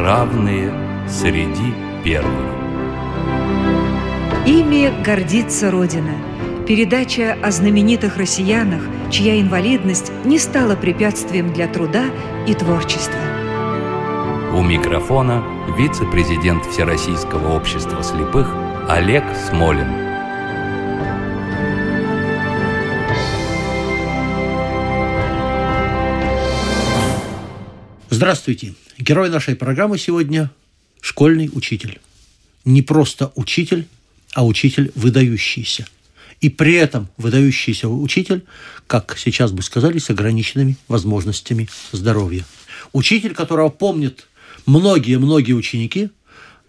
равные 0.00 0.72
среди 1.08 1.74
первых. 2.02 2.54
Ими 4.46 4.92
гордится 5.04 5.70
Родина. 5.70 6.14
Передача 6.66 7.36
о 7.42 7.50
знаменитых 7.50 8.16
россиянах, 8.16 8.82
чья 9.10 9.40
инвалидность 9.40 10.10
не 10.24 10.38
стала 10.38 10.74
препятствием 10.76 11.52
для 11.52 11.68
труда 11.68 12.04
и 12.46 12.54
творчества. 12.54 13.20
У 14.54 14.62
микрофона 14.62 15.44
вице-президент 15.76 16.64
Всероссийского 16.64 17.54
общества 17.54 18.02
слепых 18.02 18.48
Олег 18.88 19.24
Смолин. 19.48 19.86
Здравствуйте. 28.08 28.74
Герой 29.00 29.30
нашей 29.30 29.56
программы 29.56 29.96
сегодня– 29.96 30.50
школьный 31.00 31.48
учитель. 31.54 32.00
Не 32.66 32.82
просто 32.82 33.32
учитель, 33.34 33.88
а 34.34 34.44
учитель 34.44 34.92
выдающийся. 34.94 35.86
И 36.42 36.50
при 36.50 36.74
этом 36.74 37.08
выдающийся 37.16 37.88
учитель, 37.88 38.44
как 38.86 39.16
сейчас 39.16 39.52
бы 39.52 39.62
сказали, 39.62 39.98
с 39.98 40.10
ограниченными 40.10 40.76
возможностями 40.86 41.70
здоровья. 41.92 42.44
Учитель, 42.92 43.32
которого 43.32 43.70
помнят 43.70 44.28
многие-многие 44.66 45.54
ученики, 45.54 46.10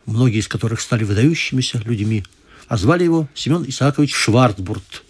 многие 0.06 0.40
из 0.40 0.48
которых 0.48 0.80
стали 0.80 1.04
выдающимися 1.04 1.82
людьми, 1.84 2.24
а 2.70 2.78
звали 2.78 3.04
его 3.04 3.28
Семен 3.36 3.66
Исаакович 3.68 4.16
Шварцбурт. 4.16 5.04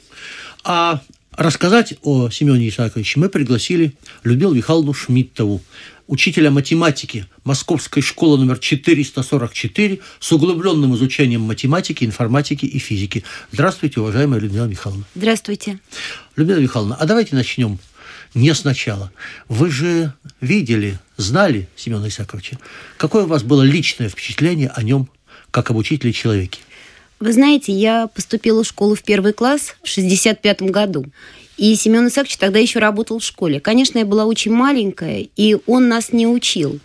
А 0.64 1.02
рассказать 1.34 1.94
о 2.02 2.32
Семене 2.32 2.70
Исааковиче 2.70 3.20
мы 3.20 3.30
пригласили 3.30 3.94
Людмилу 4.24 4.56
Михайловну 4.56 4.96
Шмидтову, 4.96 5.62
учителя 6.12 6.52
математики 6.52 7.26
Московской 7.46 8.04
школы 8.04 8.38
номер 8.38 8.60
444 8.60 10.00
с 10.20 10.32
углубленным 10.34 10.94
изучением 10.96 11.42
математики, 11.42 12.04
информатики 12.04 12.66
и 12.66 12.80
физики. 12.80 13.24
Здравствуйте, 13.54 14.02
уважаемая 14.02 14.42
Людмила 14.42 14.66
Михайловна. 14.66 15.06
Здравствуйте. 15.16 15.80
Людмила 16.36 16.60
Михайловна, 16.60 16.96
а 16.96 17.06
давайте 17.06 17.36
начнем 17.36 17.80
не 18.34 18.54
сначала. 18.54 19.10
Вы 19.48 19.72
же 19.72 20.14
видели, 20.42 21.00
знали 21.16 21.70
Семена 21.78 22.10
Исаковича. 22.10 22.58
Какое 22.98 23.24
у 23.24 23.28
вас 23.28 23.44
было 23.44 23.62
личное 23.62 24.10
впечатление 24.10 24.70
о 24.76 24.84
нем, 24.84 25.10
как 25.50 25.72
об 25.72 25.78
учителе 25.78 26.12
человеке? 26.12 26.60
Вы 27.22 27.32
знаете, 27.32 27.72
я 27.72 28.08
поступила 28.08 28.64
в 28.64 28.68
школу 28.68 28.96
в 28.96 29.04
первый 29.04 29.32
класс 29.32 29.76
в 29.82 29.88
65 29.88 30.64
году. 30.64 31.06
И 31.62 31.76
Семен 31.76 32.08
Исаакович 32.08 32.38
тогда 32.38 32.58
еще 32.58 32.80
работал 32.80 33.20
в 33.20 33.24
школе. 33.24 33.60
Конечно, 33.60 34.00
я 34.00 34.06
была 34.06 34.26
очень 34.26 34.52
маленькая, 34.52 35.28
и 35.36 35.58
он 35.68 35.90
нас 35.90 36.12
не 36.12 36.26
учил. 36.26 36.80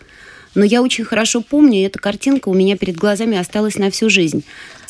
Но 0.53 0.63
я 0.63 0.83
очень 0.83 1.03
хорошо 1.03 1.41
помню, 1.41 1.79
и 1.79 1.81
эта 1.81 1.97
картинка 1.97 2.49
у 2.49 2.53
меня 2.53 2.77
перед 2.77 2.95
глазами 2.95 3.39
осталась 3.39 3.77
на 3.77 3.89
всю 3.89 4.11
жизнь. 4.11 4.43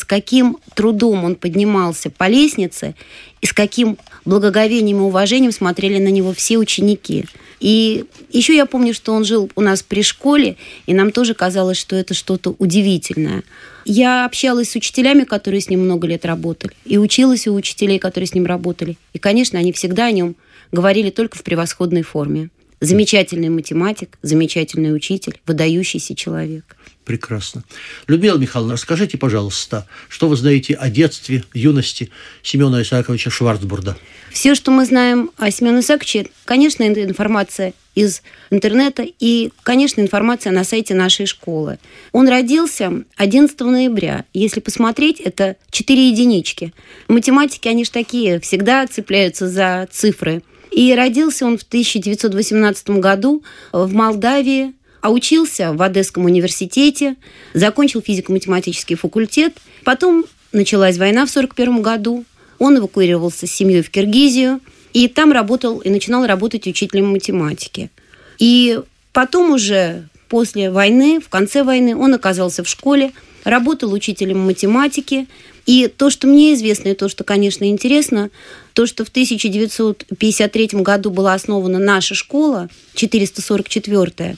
Каким 0.08 0.58
трудом 0.73 1.25
он 1.25 1.36
поднимался 1.36 2.09
по 2.09 2.27
лестнице, 2.27 2.95
и 3.41 3.45
с 3.45 3.53
каким 3.53 3.97
благоговением 4.25 4.97
и 4.97 5.02
уважением 5.02 5.52
смотрели 5.52 6.00
на 6.00 6.08
него 6.08 6.33
все 6.33 6.58
ученики. 6.58 7.25
И 7.59 8.05
еще 8.31 8.55
я 8.55 8.66
помню, 8.66 8.94
что 8.94 9.13
он 9.13 9.25
жил 9.25 9.52
у 9.55 9.61
нас 9.61 9.83
при 9.83 10.02
школе, 10.03 10.55
и 10.85 10.94
нам 10.94 11.11
тоже 11.11 11.33
казалось, 11.33 11.78
что 11.78 11.95
это 11.95 12.13
что-то 12.13 12.55
удивительное. 12.58 13.44
Я 13.85 14.25
общалась 14.25 14.72
с 14.72 14.75
учителями, 14.75 15.23
которые 15.23 15.61
с 15.61 15.69
ним 15.69 15.81
много 15.81 16.08
лет 16.08 16.25
работали, 16.25 16.73
и 16.85 16.97
училась 16.97 17.47
у 17.47 17.53
учителей, 17.53 18.00
которые 18.00 18.28
с 18.28 18.33
ним 18.33 18.45
работали. 18.45 18.97
И, 19.13 19.19
конечно, 19.19 19.59
они 19.59 19.73
всегда 19.73 20.05
о 20.05 20.11
нем 20.11 20.35
говорили 20.72 21.09
только 21.09 21.38
в 21.38 21.44
превосходной 21.44 22.03
форме. 22.03 22.50
Замечательный 22.80 23.50
математик, 23.50 24.17
замечательный 24.22 24.95
учитель, 24.95 25.39
выдающийся 25.47 26.14
человек. 26.16 26.75
Прекрасно. 27.06 27.64
Людмила 28.08 28.38
Михайловна, 28.38 28.73
расскажите, 28.73 29.17
пожалуйста, 29.17 29.88
что 30.09 30.28
вы 30.28 30.36
знаете 30.36 30.73
о 30.75 30.89
детстве, 30.89 31.44
юности 31.53 32.12
Семена 32.44 32.81
Исааковича 32.81 33.29
Шварцбурда? 33.29 33.97
Все, 34.31 34.53
что 34.53 34.72
мы 34.72 34.85
знаем 34.85 35.31
о 35.38 35.50
Семене 35.50 35.79
Исааковиче, 35.79 36.28
конечно, 36.46 36.84
это 36.84 37.03
информация 37.03 37.74
из 37.96 38.22
интернета 38.51 39.07
и, 39.19 39.51
конечно, 39.63 40.01
информация 40.01 40.51
на 40.51 40.63
сайте 40.63 40.94
нашей 40.94 41.25
школы. 41.25 41.80
Он 42.12 42.28
родился 42.28 43.03
11 43.16 43.59
ноября. 43.62 44.25
Если 44.34 44.59
посмотреть, 44.59 45.19
это 45.19 45.56
4 45.72 46.09
единички. 46.09 46.74
Математики, 47.07 47.68
они 47.68 47.85
же 47.85 47.91
такие, 47.91 48.40
всегда 48.40 48.85
цепляются 48.85 49.50
за 49.50 49.88
цифры. 49.91 50.44
И 50.77 50.93
родился 50.93 51.43
он 51.47 51.57
в 51.57 51.63
1918 51.63 52.89
году 52.99 53.43
в 53.71 53.95
Молдавии, 53.95 54.73
а 55.01 55.09
учился 55.09 55.73
в 55.73 55.81
Одесском 55.81 56.25
университете, 56.25 57.15
закончил 57.55 57.99
физико-математический 57.99 58.95
факультет. 58.95 59.57
Потом 59.83 60.25
началась 60.51 60.99
война 60.99 61.25
в 61.25 61.31
1941 61.31 61.81
году. 61.81 62.25
Он 62.59 62.77
эвакуировался 62.77 63.47
с 63.47 63.51
семьей 63.51 63.81
в 63.81 63.89
Киргизию, 63.89 64.59
и 64.93 65.07
там 65.07 65.31
работал, 65.31 65.79
и 65.79 65.89
начинал 65.89 66.27
работать 66.27 66.67
учителем 66.67 67.07
математики. 67.07 67.89
И 68.38 68.79
потом 69.13 69.53
уже 69.53 70.07
после 70.29 70.69
войны, 70.69 71.19
в 71.19 71.29
конце 71.29 71.63
войны, 71.63 71.95
он 71.95 72.13
оказался 72.13 72.63
в 72.63 72.69
школе, 72.69 73.13
работал 73.44 73.91
учителем 73.94 74.41
математики. 74.41 75.25
И 75.65 75.88
то, 75.88 76.11
что 76.11 76.27
мне 76.27 76.53
известно, 76.53 76.89
и 76.89 76.94
то, 76.94 77.09
что, 77.09 77.23
конечно, 77.23 77.67
интересно, 77.67 78.29
то, 78.77 78.85
что 78.85 79.03
в 79.03 79.09
1953 79.09 80.69
году 80.73 81.09
была 81.09 81.33
основана 81.33 81.79
наша 81.79 82.13
школа, 82.13 82.69
444-я, 82.93 84.35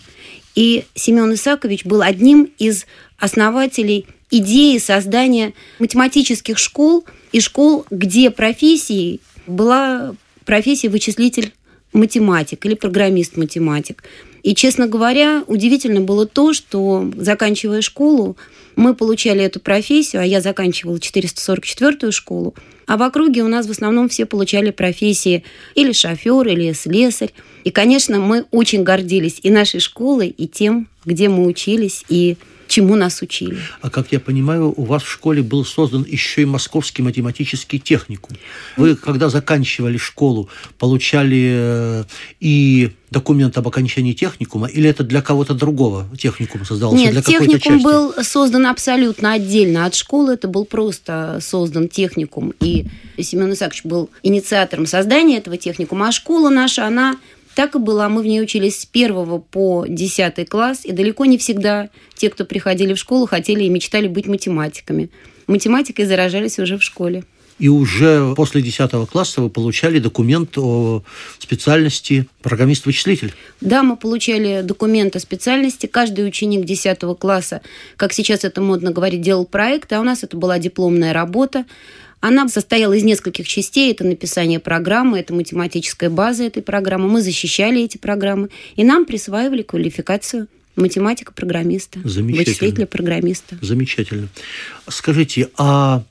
и 0.55 0.85
Семен 0.95 1.33
Исакович 1.33 1.83
был 1.83 2.01
одним 2.01 2.49
из 2.57 2.85
основателей 3.17 4.05
идеи 4.31 4.77
создания 4.77 5.51
математических 5.79 6.57
школ 6.57 7.03
и 7.33 7.41
школ, 7.41 7.85
где 7.91 8.29
профессией 8.29 9.19
была 9.45 10.15
профессия 10.45 10.87
вычислитель 10.87 11.51
математик 11.91 12.65
или 12.65 12.75
программист-математик. 12.75 14.05
И, 14.43 14.55
честно 14.55 14.87
говоря, 14.87 15.43
удивительно 15.47 15.99
было 15.99 16.25
то, 16.25 16.53
что, 16.53 17.11
заканчивая 17.17 17.81
школу, 17.81 18.37
мы 18.79 18.95
получали 18.95 19.43
эту 19.43 19.59
профессию, 19.59 20.21
а 20.21 20.25
я 20.25 20.39
заканчивала 20.39 20.95
444-ю 20.95 22.13
школу, 22.13 22.55
а 22.87 22.95
в 22.95 23.03
округе 23.03 23.43
у 23.43 23.49
нас 23.49 23.67
в 23.67 23.71
основном 23.71 24.07
все 24.07 24.25
получали 24.25 24.71
профессии 24.71 25.43
или 25.75 25.91
шофер, 25.91 26.47
или 26.47 26.71
слесарь. 26.71 27.33
И, 27.65 27.71
конечно, 27.71 28.19
мы 28.19 28.45
очень 28.51 28.83
гордились 28.83 29.41
и 29.43 29.51
нашей 29.51 29.81
школой, 29.81 30.29
и 30.29 30.47
тем, 30.47 30.87
где 31.03 31.27
мы 31.27 31.45
учились, 31.45 32.05
и 32.07 32.37
чему 32.69 32.95
нас 32.95 33.21
учили. 33.21 33.57
А 33.81 33.89
как 33.89 34.11
я 34.11 34.19
понимаю, 34.19 34.73
у 34.75 34.85
вас 34.85 35.03
в 35.03 35.09
школе 35.09 35.41
был 35.41 35.65
создан 35.65 36.05
еще 36.07 36.43
и 36.43 36.45
Московский 36.45 37.01
математический 37.01 37.79
техникум. 37.79 38.37
Вы, 38.77 38.95
когда 38.95 39.29
заканчивали 39.29 39.97
школу, 39.97 40.49
получали 40.77 41.49
э, 41.51 42.03
и 42.39 42.91
документ 43.11 43.57
об 43.57 43.67
окончании 43.67 44.13
техникума, 44.13 44.67
или 44.67 44.89
это 44.89 45.03
для 45.03 45.21
кого-то 45.21 45.53
другого 45.53 46.07
техникум 46.17 46.65
создался? 46.65 46.95
Нет, 46.95 47.11
для 47.11 47.21
техникум 47.21 47.81
был 47.81 48.13
создан 48.23 48.67
абсолютно 48.67 49.33
отдельно 49.33 49.85
от 49.85 49.95
школы. 49.95 50.33
Это 50.33 50.47
был 50.47 50.65
просто 50.65 51.39
создан 51.41 51.89
техникум. 51.89 52.53
И 52.59 52.85
Семен 53.17 53.51
Исаакович 53.53 53.83
был 53.83 54.09
инициатором 54.23 54.85
создания 54.85 55.37
этого 55.37 55.57
техникума. 55.57 56.09
А 56.09 56.11
школа 56.11 56.49
наша, 56.49 56.85
она 56.85 57.17
так 57.59 57.75
и 57.75 57.77
была. 57.77 58.07
Мы 58.07 58.21
в 58.21 58.25
ней 58.25 58.41
учились 58.41 58.79
с 58.79 58.85
первого 58.85 59.37
по 59.37 59.85
десятый 59.85 60.45
класс, 60.45 60.85
и 60.85 60.93
далеко 60.93 61.25
не 61.25 61.37
всегда 61.37 61.89
те, 62.15 62.29
кто 62.29 62.45
приходили 62.45 62.93
в 62.93 62.97
школу, 62.97 63.25
хотели 63.25 63.65
и 63.65 63.69
мечтали 63.69 64.07
быть 64.07 64.27
математиками. 64.27 65.09
Математикой 65.45 66.05
заражались 66.05 66.57
уже 66.57 66.77
в 66.77 66.83
школе. 66.83 67.25
И 67.57 67.67
уже 67.67 68.33
после 68.37 68.61
10 68.61 68.91
класса 69.09 69.41
вы 69.41 69.49
получали 69.49 69.99
документ 69.99 70.57
о 70.57 71.03
специальности 71.37 72.27
программист-вычислитель. 72.43 73.33
Да, 73.59 73.83
мы 73.83 73.97
получали 73.97 74.61
документ 74.61 75.17
о 75.17 75.19
специальности. 75.19 75.85
Каждый 75.85 76.25
ученик 76.25 76.63
10 76.63 76.97
класса, 77.19 77.59
как 77.97 78.13
сейчас 78.13 78.45
это 78.45 78.61
модно 78.61 78.91
говорить, 78.91 79.19
делал 79.19 79.45
проект, 79.45 79.91
а 79.91 79.99
у 79.99 80.03
нас 80.03 80.23
это 80.23 80.37
была 80.37 80.59
дипломная 80.59 81.11
работа. 81.11 81.65
Она 82.21 82.47
состояла 82.49 82.93
из 82.93 83.03
нескольких 83.03 83.47
частей. 83.47 83.91
Это 83.91 84.03
написание 84.03 84.59
программы, 84.59 85.19
это 85.19 85.33
математическая 85.33 86.09
база 86.09 86.43
этой 86.43 86.61
программы. 86.61 87.07
Мы 87.07 87.21
защищали 87.21 87.81
эти 87.83 87.97
программы, 87.97 88.49
и 88.75 88.83
нам 88.83 89.05
присваивали 89.05 89.61
квалификацию 89.61 90.47
математика-программиста, 90.75 91.99
вычислителя-программиста. 91.99 93.57
Замечательно. 93.61 94.27
Скажите, 94.87 95.49
а 95.57 96.03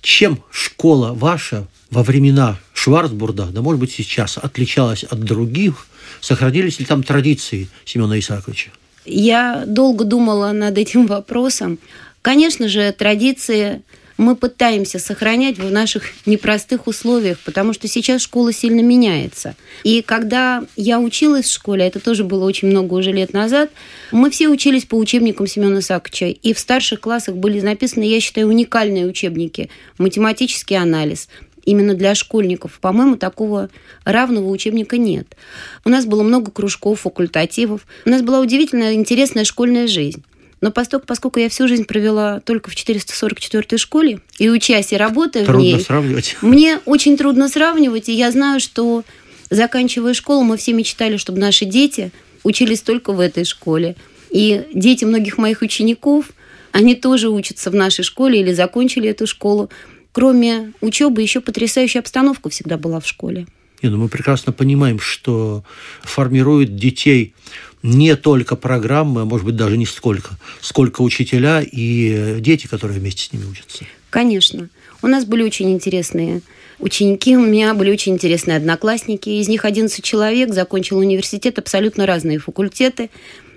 чем 0.00 0.42
школа 0.50 1.12
ваша 1.12 1.66
во 1.90 2.02
времена 2.02 2.58
Шварцбурда, 2.72 3.46
да 3.46 3.62
может 3.62 3.80
быть 3.80 3.92
сейчас, 3.92 4.38
отличалась 4.38 5.04
от 5.04 5.20
других? 5.20 5.86
Сохранились 6.20 6.78
ли 6.78 6.84
там 6.84 7.02
традиции 7.02 7.68
Семена 7.84 8.18
Исааковича? 8.18 8.70
Я 9.04 9.64
долго 9.66 10.04
думала 10.04 10.52
над 10.52 10.78
этим 10.78 11.06
вопросом. 11.06 11.78
Конечно 12.22 12.68
же, 12.68 12.92
традиции 12.92 13.82
мы 14.16 14.36
пытаемся 14.36 14.98
сохранять 14.98 15.58
в 15.58 15.70
наших 15.70 16.04
непростых 16.26 16.86
условиях, 16.86 17.38
потому 17.40 17.72
что 17.72 17.88
сейчас 17.88 18.22
школа 18.22 18.52
сильно 18.52 18.80
меняется. 18.80 19.56
И 19.84 20.02
когда 20.02 20.64
я 20.76 21.00
училась 21.00 21.46
в 21.46 21.52
школе, 21.52 21.86
это 21.86 22.00
тоже 22.00 22.24
было 22.24 22.44
очень 22.44 22.68
много 22.68 22.94
уже 22.94 23.12
лет 23.12 23.32
назад, 23.32 23.70
мы 24.10 24.30
все 24.30 24.48
учились 24.48 24.84
по 24.84 24.96
учебникам 24.96 25.46
Семена 25.46 25.80
Сакча, 25.80 26.26
и 26.26 26.52
в 26.52 26.58
старших 26.58 27.00
классах 27.00 27.36
были 27.36 27.60
написаны, 27.60 28.04
я 28.04 28.20
считаю, 28.20 28.48
уникальные 28.48 29.06
учебники. 29.06 29.70
Математический 29.98 30.76
анализ, 30.76 31.28
именно 31.64 31.94
для 31.94 32.14
школьников. 32.14 32.78
По-моему, 32.80 33.16
такого 33.16 33.70
равного 34.04 34.48
учебника 34.48 34.98
нет. 34.98 35.36
У 35.84 35.88
нас 35.88 36.06
было 36.06 36.22
много 36.22 36.50
кружков, 36.50 37.00
факультативов. 37.00 37.86
У 38.04 38.10
нас 38.10 38.22
была 38.22 38.40
удивительная, 38.40 38.94
интересная 38.94 39.44
школьная 39.44 39.86
жизнь. 39.86 40.22
Но 40.62 40.70
поскольку, 40.70 41.06
поскольку 41.06 41.40
я 41.40 41.48
всю 41.48 41.66
жизнь 41.66 41.84
провела 41.84 42.40
только 42.40 42.70
в 42.70 42.74
444-й 42.74 43.78
школе 43.78 44.20
и 44.38 44.48
учась 44.48 44.92
и 44.92 44.96
работая 44.96 45.44
Трудно 45.44 45.60
в 45.60 45.64
ней, 45.64 45.80
сравнивать. 45.80 46.36
мне 46.40 46.78
очень 46.84 47.18
трудно 47.18 47.48
сравнивать, 47.48 48.08
и 48.08 48.12
я 48.12 48.30
знаю, 48.30 48.60
что 48.60 49.02
заканчивая 49.50 50.14
школу, 50.14 50.44
мы 50.44 50.56
все 50.56 50.72
мечтали, 50.72 51.16
чтобы 51.16 51.40
наши 51.40 51.64
дети 51.64 52.12
учились 52.44 52.80
только 52.80 53.12
в 53.12 53.18
этой 53.18 53.44
школе. 53.44 53.96
И 54.30 54.64
дети 54.72 55.04
многих 55.04 55.36
моих 55.36 55.62
учеников, 55.62 56.26
они 56.70 56.94
тоже 56.94 57.28
учатся 57.28 57.70
в 57.70 57.74
нашей 57.74 58.04
школе 58.04 58.40
или 58.40 58.52
закончили 58.52 59.10
эту 59.10 59.26
школу. 59.26 59.68
Кроме 60.12 60.72
учебы, 60.80 61.22
еще 61.22 61.40
потрясающая 61.40 62.00
обстановка 62.00 62.50
всегда 62.50 62.78
была 62.78 63.00
в 63.00 63.06
школе. 63.06 63.46
Не, 63.82 63.90
ну 63.90 63.98
мы 63.98 64.08
прекрасно 64.08 64.52
понимаем, 64.52 65.00
что 65.00 65.64
формируют 66.02 66.76
детей 66.76 67.34
не 67.82 68.16
только 68.16 68.56
программы, 68.56 69.22
а 69.22 69.24
может 69.24 69.44
быть 69.44 69.56
даже 69.56 69.76
не 69.76 69.86
столько, 69.86 70.30
сколько 70.60 71.02
учителя 71.02 71.62
и 71.62 72.36
дети, 72.40 72.66
которые 72.66 72.98
вместе 72.98 73.24
с 73.24 73.32
ними 73.32 73.44
учатся. 73.44 73.84
Конечно. 74.10 74.68
У 75.02 75.08
нас 75.08 75.24
были 75.24 75.42
очень 75.42 75.72
интересные 75.72 76.42
ученики, 76.78 77.36
у 77.36 77.40
меня 77.40 77.74
были 77.74 77.90
очень 77.90 78.12
интересные 78.12 78.56
одноклассники. 78.56 79.28
Из 79.28 79.48
них 79.48 79.64
11 79.64 80.04
человек 80.04 80.52
закончил 80.52 80.98
университет, 80.98 81.58
абсолютно 81.58 82.06
разные 82.06 82.38
факультеты. 82.38 83.10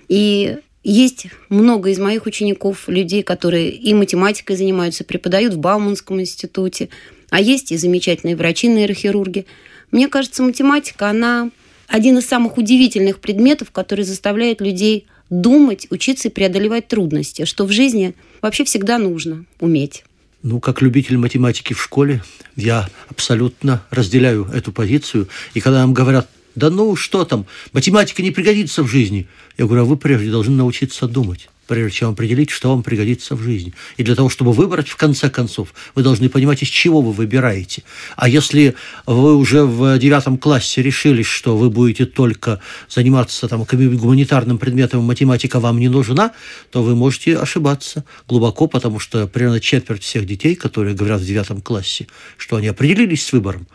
И 0.07 0.57
есть 0.83 1.27
много 1.49 1.89
из 1.89 1.99
моих 1.99 2.25
учеников, 2.25 2.87
людей, 2.87 3.23
которые 3.23 3.71
и 3.71 3.93
математикой 3.93 4.55
занимаются, 4.55 5.03
преподают 5.03 5.53
в 5.55 5.57
Бауманском 5.57 6.21
институте, 6.21 6.89
а 7.31 7.41
есть 7.41 7.71
и 7.71 7.77
замечательные 7.77 8.35
врачи, 8.35 8.67
нейрохирурги. 8.67 9.45
Мне 9.91 10.07
кажется, 10.07 10.43
математика, 10.43 11.09
она 11.09 11.49
один 11.87 12.17
из 12.17 12.25
самых 12.25 12.57
удивительных 12.57 13.19
предметов, 13.19 13.71
который 13.71 14.05
заставляет 14.05 14.61
людей 14.61 15.07
думать, 15.29 15.87
учиться 15.89 16.27
и 16.27 16.31
преодолевать 16.31 16.87
трудности, 16.87 17.45
что 17.45 17.65
в 17.65 17.71
жизни 17.71 18.13
вообще 18.41 18.63
всегда 18.63 18.97
нужно 18.97 19.45
уметь. 19.59 20.03
Ну, 20.43 20.59
как 20.59 20.81
любитель 20.81 21.17
математики 21.17 21.73
в 21.73 21.81
школе, 21.81 22.23
я 22.55 22.87
абсолютно 23.09 23.83
разделяю 23.89 24.45
эту 24.53 24.71
позицию. 24.71 25.27
И 25.55 25.59
когда 25.59 25.79
нам 25.79 25.93
говорят, 25.93 26.29
да 26.53 26.69
ну 26.69 26.95
что 26.95 27.25
там, 27.25 27.47
математика 27.73 28.21
не 28.21 28.31
пригодится 28.31 28.83
в 28.83 28.87
жизни, 28.87 29.27
я 29.57 29.65
говорю, 29.65 29.81
а 29.81 29.85
вы 29.85 29.97
прежде 29.97 30.29
должны 30.29 30.55
научиться 30.55 31.07
думать 31.07 31.49
прежде 31.67 31.99
чем 31.99 32.09
определить, 32.09 32.49
что 32.49 32.69
вам 32.69 32.83
пригодится 32.83 33.35
в 33.35 33.41
жизни. 33.41 33.73
И 33.97 34.03
для 34.03 34.15
того, 34.15 34.29
чтобы 34.29 34.53
выбрать, 34.53 34.87
в 34.87 34.95
конце 34.95 35.29
концов, 35.29 35.73
вы 35.95 36.03
должны 36.03 36.29
понимать, 36.29 36.63
из 36.63 36.67
чего 36.67 37.01
вы 37.01 37.11
выбираете. 37.11 37.83
А 38.15 38.29
если 38.29 38.75
вы 39.05 39.35
уже 39.35 39.63
в 39.63 39.97
девятом 39.97 40.37
классе 40.37 40.81
решили, 40.81 41.23
что 41.23 41.57
вы 41.57 41.69
будете 41.69 42.05
только 42.05 42.61
заниматься 42.89 43.47
там, 43.47 43.63
гуманитарным 43.63 44.57
предметом, 44.57 45.03
математика 45.03 45.59
вам 45.59 45.79
не 45.79 45.89
нужна, 45.89 46.31
то 46.71 46.83
вы 46.83 46.95
можете 46.95 47.37
ошибаться 47.37 48.05
глубоко, 48.27 48.67
потому 48.67 48.99
что 48.99 49.27
примерно 49.27 49.59
четверть 49.59 50.03
всех 50.03 50.25
детей, 50.25 50.55
которые 50.55 50.95
говорят 50.95 51.21
в 51.21 51.25
девятом 51.25 51.61
классе, 51.61 52.07
что 52.37 52.57
они 52.57 52.67
определились 52.67 53.25
с 53.25 53.33
выбором 53.33 53.67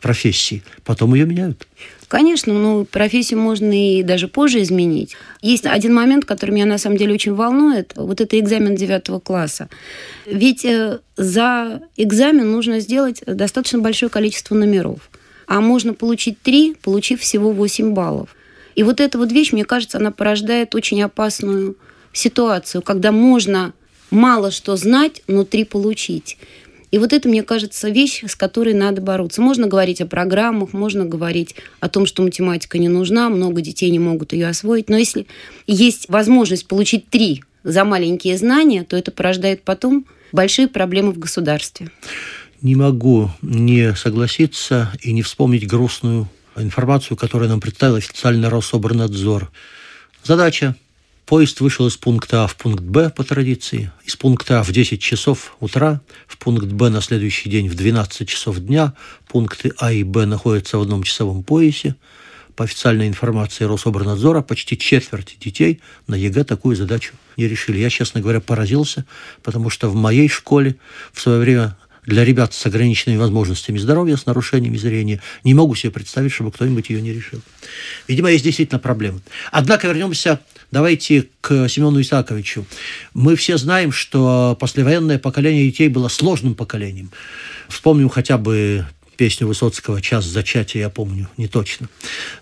профессии, 0.00 0.62
потом 0.84 1.14
ее 1.14 1.24
меняют. 1.24 1.66
Конечно, 2.08 2.52
ну, 2.52 2.84
профессию 2.84 3.40
можно 3.40 3.72
и 3.72 4.02
даже 4.02 4.28
позже 4.28 4.62
изменить. 4.62 5.16
Есть 5.40 5.66
один 5.66 5.94
момент, 5.94 6.24
который 6.24 6.50
меня 6.50 6.66
на 6.66 6.78
самом 6.78 6.96
деле 6.96 7.14
очень 7.14 7.34
волнует. 7.34 7.92
Вот 7.96 8.20
это 8.20 8.38
экзамен 8.38 8.76
девятого 8.76 9.20
класса. 9.20 9.68
Ведь 10.26 10.64
э, 10.64 11.00
за 11.16 11.82
экзамен 11.96 12.50
нужно 12.50 12.80
сделать 12.80 13.22
достаточно 13.26 13.78
большое 13.78 14.10
количество 14.10 14.54
номеров. 14.54 15.10
А 15.46 15.60
можно 15.60 15.94
получить 15.94 16.40
три, 16.40 16.74
получив 16.82 17.20
всего 17.20 17.50
8 17.50 17.92
баллов. 17.92 18.34
И 18.74 18.82
вот 18.82 19.00
эта 19.00 19.18
вот 19.18 19.30
вещь, 19.30 19.52
мне 19.52 19.64
кажется, 19.64 19.98
она 19.98 20.10
порождает 20.10 20.74
очень 20.74 21.02
опасную 21.02 21.76
ситуацию, 22.12 22.82
когда 22.82 23.12
можно 23.12 23.72
мало 24.10 24.50
что 24.50 24.76
знать, 24.76 25.22
но 25.26 25.44
три 25.44 25.64
получить. 25.64 26.38
И 26.94 26.98
вот 26.98 27.12
это, 27.12 27.28
мне 27.28 27.42
кажется, 27.42 27.88
вещь, 27.88 28.22
с 28.24 28.36
которой 28.36 28.72
надо 28.72 29.02
бороться. 29.02 29.42
Можно 29.42 29.66
говорить 29.66 30.00
о 30.00 30.06
программах, 30.06 30.72
можно 30.72 31.04
говорить 31.04 31.56
о 31.80 31.88
том, 31.88 32.06
что 32.06 32.22
математика 32.22 32.78
не 32.78 32.88
нужна, 32.88 33.28
много 33.30 33.62
детей 33.62 33.90
не 33.90 33.98
могут 33.98 34.32
ее 34.32 34.46
освоить. 34.46 34.88
Но 34.88 34.96
если 34.96 35.26
есть 35.66 36.08
возможность 36.08 36.68
получить 36.68 37.08
три 37.08 37.42
за 37.64 37.82
маленькие 37.84 38.38
знания, 38.38 38.84
то 38.84 38.96
это 38.96 39.10
порождает 39.10 39.64
потом 39.64 40.06
большие 40.30 40.68
проблемы 40.68 41.10
в 41.10 41.18
государстве. 41.18 41.90
Не 42.62 42.76
могу 42.76 43.28
не 43.42 43.96
согласиться 43.96 44.92
и 45.02 45.12
не 45.12 45.22
вспомнить 45.22 45.66
грустную 45.66 46.28
информацию, 46.56 47.16
которую 47.16 47.48
нам 47.48 47.60
представил 47.60 47.96
официальный 47.96 48.48
Рособрнадзор. 48.48 49.50
Задача 50.22 50.76
Поезд 51.26 51.60
вышел 51.60 51.86
из 51.86 51.96
пункта 51.96 52.44
А 52.44 52.46
в 52.46 52.54
пункт 52.56 52.82
Б 52.82 53.08
по 53.08 53.24
традиции, 53.24 53.90
из 54.04 54.14
пункта 54.14 54.60
А 54.60 54.62
в 54.62 54.70
10 54.72 55.00
часов 55.00 55.56
утра, 55.58 56.02
в 56.26 56.36
пункт 56.36 56.66
Б 56.66 56.90
на 56.90 57.00
следующий 57.00 57.48
день 57.48 57.68
в 57.68 57.74
12 57.74 58.28
часов 58.28 58.58
дня. 58.58 58.92
Пункты 59.26 59.72
А 59.78 59.90
и 59.90 60.02
Б 60.02 60.26
находятся 60.26 60.76
в 60.76 60.82
одном 60.82 61.02
часовом 61.02 61.42
поясе. 61.42 61.96
По 62.56 62.64
официальной 62.64 63.08
информации 63.08 63.64
Рособрнадзора, 63.64 64.42
почти 64.42 64.76
четверть 64.76 65.36
детей 65.40 65.80
на 66.06 66.14
ЕГЭ 66.14 66.44
такую 66.44 66.76
задачу 66.76 67.14
не 67.38 67.48
решили. 67.48 67.78
Я, 67.78 67.88
честно 67.88 68.20
говоря, 68.20 68.40
поразился, 68.40 69.06
потому 69.42 69.70
что 69.70 69.88
в 69.88 69.94
моей 69.94 70.28
школе 70.28 70.76
в 71.12 71.20
свое 71.22 71.40
время 71.40 71.76
для 72.06 72.24
ребят 72.24 72.54
с 72.54 72.66
ограниченными 72.66 73.18
возможностями 73.18 73.78
здоровья, 73.78 74.16
с 74.16 74.26
нарушениями 74.26 74.76
зрения, 74.76 75.20
не 75.42 75.54
могу 75.54 75.74
себе 75.74 75.90
представить, 75.90 76.32
чтобы 76.32 76.52
кто-нибудь 76.52 76.90
ее 76.90 77.00
не 77.00 77.12
решил. 77.12 77.40
Видимо, 78.08 78.30
есть 78.30 78.44
действительно 78.44 78.78
проблемы. 78.78 79.20
Однако 79.50 79.88
вернемся, 79.88 80.40
давайте 80.70 81.28
к 81.40 81.68
Семену 81.68 82.00
Исааковичу. 82.00 82.66
Мы 83.14 83.36
все 83.36 83.56
знаем, 83.56 83.92
что 83.92 84.56
послевоенное 84.60 85.18
поколение 85.18 85.64
детей 85.66 85.88
было 85.88 86.08
сложным 86.08 86.54
поколением. 86.54 87.10
Вспомним 87.68 88.08
хотя 88.08 88.38
бы 88.38 88.86
песню 89.16 89.46
Высоцкого 89.46 90.02
«Час 90.02 90.24
зачатия», 90.24 90.80
я 90.80 90.90
помню, 90.90 91.28
не 91.36 91.48
точно. 91.48 91.88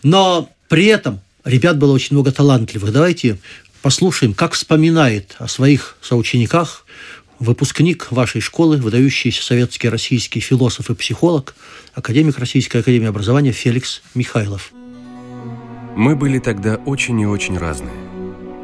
Но 0.02 0.50
при 0.68 0.86
этом 0.86 1.20
ребят 1.44 1.78
было 1.78 1.92
очень 1.92 2.16
много 2.16 2.32
талантливых. 2.32 2.92
Давайте 2.92 3.38
послушаем, 3.82 4.32
как 4.32 4.54
вспоминает 4.54 5.34
о 5.38 5.48
своих 5.48 5.96
соучениках 6.00 6.86
выпускник 7.42 8.10
вашей 8.12 8.40
школы, 8.40 8.76
выдающийся 8.76 9.42
советский 9.42 9.88
российский 9.88 10.40
философ 10.40 10.90
и 10.90 10.94
психолог, 10.94 11.54
академик 11.94 12.38
Российской 12.38 12.78
академии 12.78 13.08
образования 13.08 13.52
Феликс 13.52 14.02
Михайлов. 14.14 14.72
Мы 15.96 16.16
были 16.16 16.38
тогда 16.38 16.76
очень 16.86 17.20
и 17.20 17.26
очень 17.26 17.58
разные. 17.58 17.92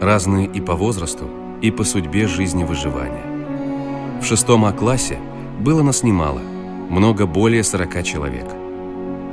Разные 0.01 0.47
и 0.47 0.61
по 0.61 0.75
возрасту, 0.75 1.29
и 1.61 1.71
по 1.71 1.85
судьбе 1.85 2.29
жизни 2.29 2.63
выживания. 2.63 4.21
В 4.23 4.25
шестом 4.25 4.65
А-классе 4.65 5.19
было 5.61 5.83
нас 5.83 6.05
немало, 6.05 6.41
много 6.89 7.27
более 7.27 7.65
40 7.65 8.05
человек. 8.05 8.47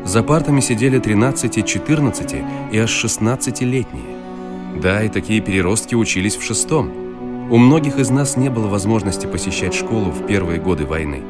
За 0.04 0.24
партами 0.24 0.60
сидели 0.60 1.00
13, 1.00 1.66
14 1.66 2.34
и 2.72 2.78
аж 2.78 3.06
16-летние. 3.06 4.82
Да, 4.82 5.04
и 5.04 5.10
такие 5.10 5.40
переростки 5.40 5.96
учились 5.96 6.36
в 6.36 6.44
шестом– 6.44 6.92
у 7.50 7.58
многих 7.58 8.00
из 8.00 8.10
нас 8.10 8.38
не 8.38 8.50
было 8.50 8.68
возможности 8.68 9.28
посещать 9.28 9.74
школу 9.74 10.12
в 10.12 10.26
первые 10.26 10.60
годы 10.60 10.86
войны. 10.86 11.22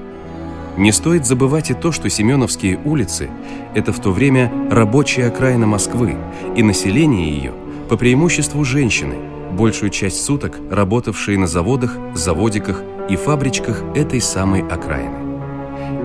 Не 0.78 0.92
стоит 0.92 1.26
забывать 1.26 1.72
и 1.72 1.74
то, 1.74 1.92
что 1.92 2.10
Семеновские 2.10 2.80
улицы– 2.84 3.30
это 3.76 3.94
в 3.94 4.00
то 4.00 4.12
время 4.12 4.52
рабочая 4.70 5.28
окраина 5.28 5.66
Москвы, 5.66 6.16
и 6.56 6.64
население 6.64 7.32
ее 7.32 7.54
по 7.90 7.98
преимуществу 7.98 8.64
женщины, 8.64 9.16
большую 9.52 9.90
часть 9.90 10.24
суток 10.24 10.60
работавшие 10.70 11.38
на 11.38 11.48
заводах, 11.48 11.98
заводиках 12.14 12.82
и 13.10 13.16
фабричках 13.16 13.84
этой 13.96 14.20
самой 14.20 14.68
окраины. 14.68 15.16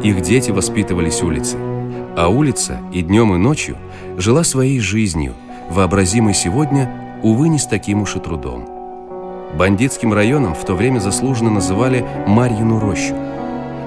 Их 0.02 0.20
дети 0.22 0.50
воспитывались 0.50 1.22
улицы, 1.22 1.56
а 2.16 2.28
улица 2.28 2.80
и 2.92 3.02
днем, 3.02 3.34
и 3.34 3.38
ночью 3.38 3.76
жила 4.18 4.44
своей 4.44 4.80
жизнью, 4.80 5.34
вообразимой 5.68 6.34
сегодня, 6.34 7.18
увы, 7.22 7.48
не 7.48 7.58
с 7.58 7.66
таким 7.66 8.02
уж 8.02 8.16
и 8.16 8.20
трудом. 8.20 8.79
Бандитским 9.56 10.12
районом 10.12 10.54
в 10.54 10.64
то 10.64 10.74
время 10.74 10.98
заслуженно 11.00 11.50
называли 11.50 12.06
Марьину 12.26 12.78
рощу. 12.78 13.14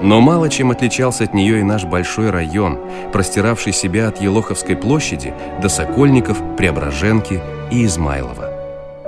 Но 0.02 0.20
мало 0.20 0.50
чем 0.50 0.70
отличался 0.70 1.24
от 1.24 1.32
нее 1.32 1.60
и 1.60 1.62
наш 1.62 1.84
большой 1.84 2.30
район, 2.30 2.78
простиравший 3.12 3.72
себя 3.72 4.08
от 4.08 4.20
Елоховской 4.20 4.76
площади 4.76 5.32
до 5.62 5.68
Сокольников, 5.68 6.38
Преображенки 6.56 7.40
и 7.70 7.84
Измайлова. 7.86 8.50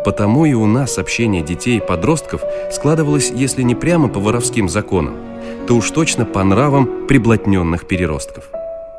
Потому 0.05 0.47
и 0.47 0.55
у 0.55 0.67
нас 0.67 0.99
общение 0.99 1.43
детей 1.43 1.79
и 1.79 1.87
подростков 1.87 2.43
складывалось, 2.71 3.31
если 3.31 3.63
не 3.63 3.75
прямо 3.75 4.09
по 4.09 4.21
воровским 4.21 4.69
законам, 4.69 5.17
то 5.67 5.75
уж 5.75 5.91
точно 5.91 6.25
по 6.25 6.43
нравам 6.45 7.07
приблотненных 7.09 7.87
переростков. 7.87 8.45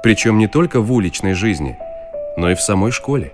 Причем 0.03 0.37
не 0.37 0.47
только 0.47 0.81
в 0.81 0.91
уличной 0.91 1.33
жизни, 1.33 1.77
но 2.35 2.51
и 2.51 2.55
в 2.55 2.61
самой 2.61 2.91
школе. 2.91 3.31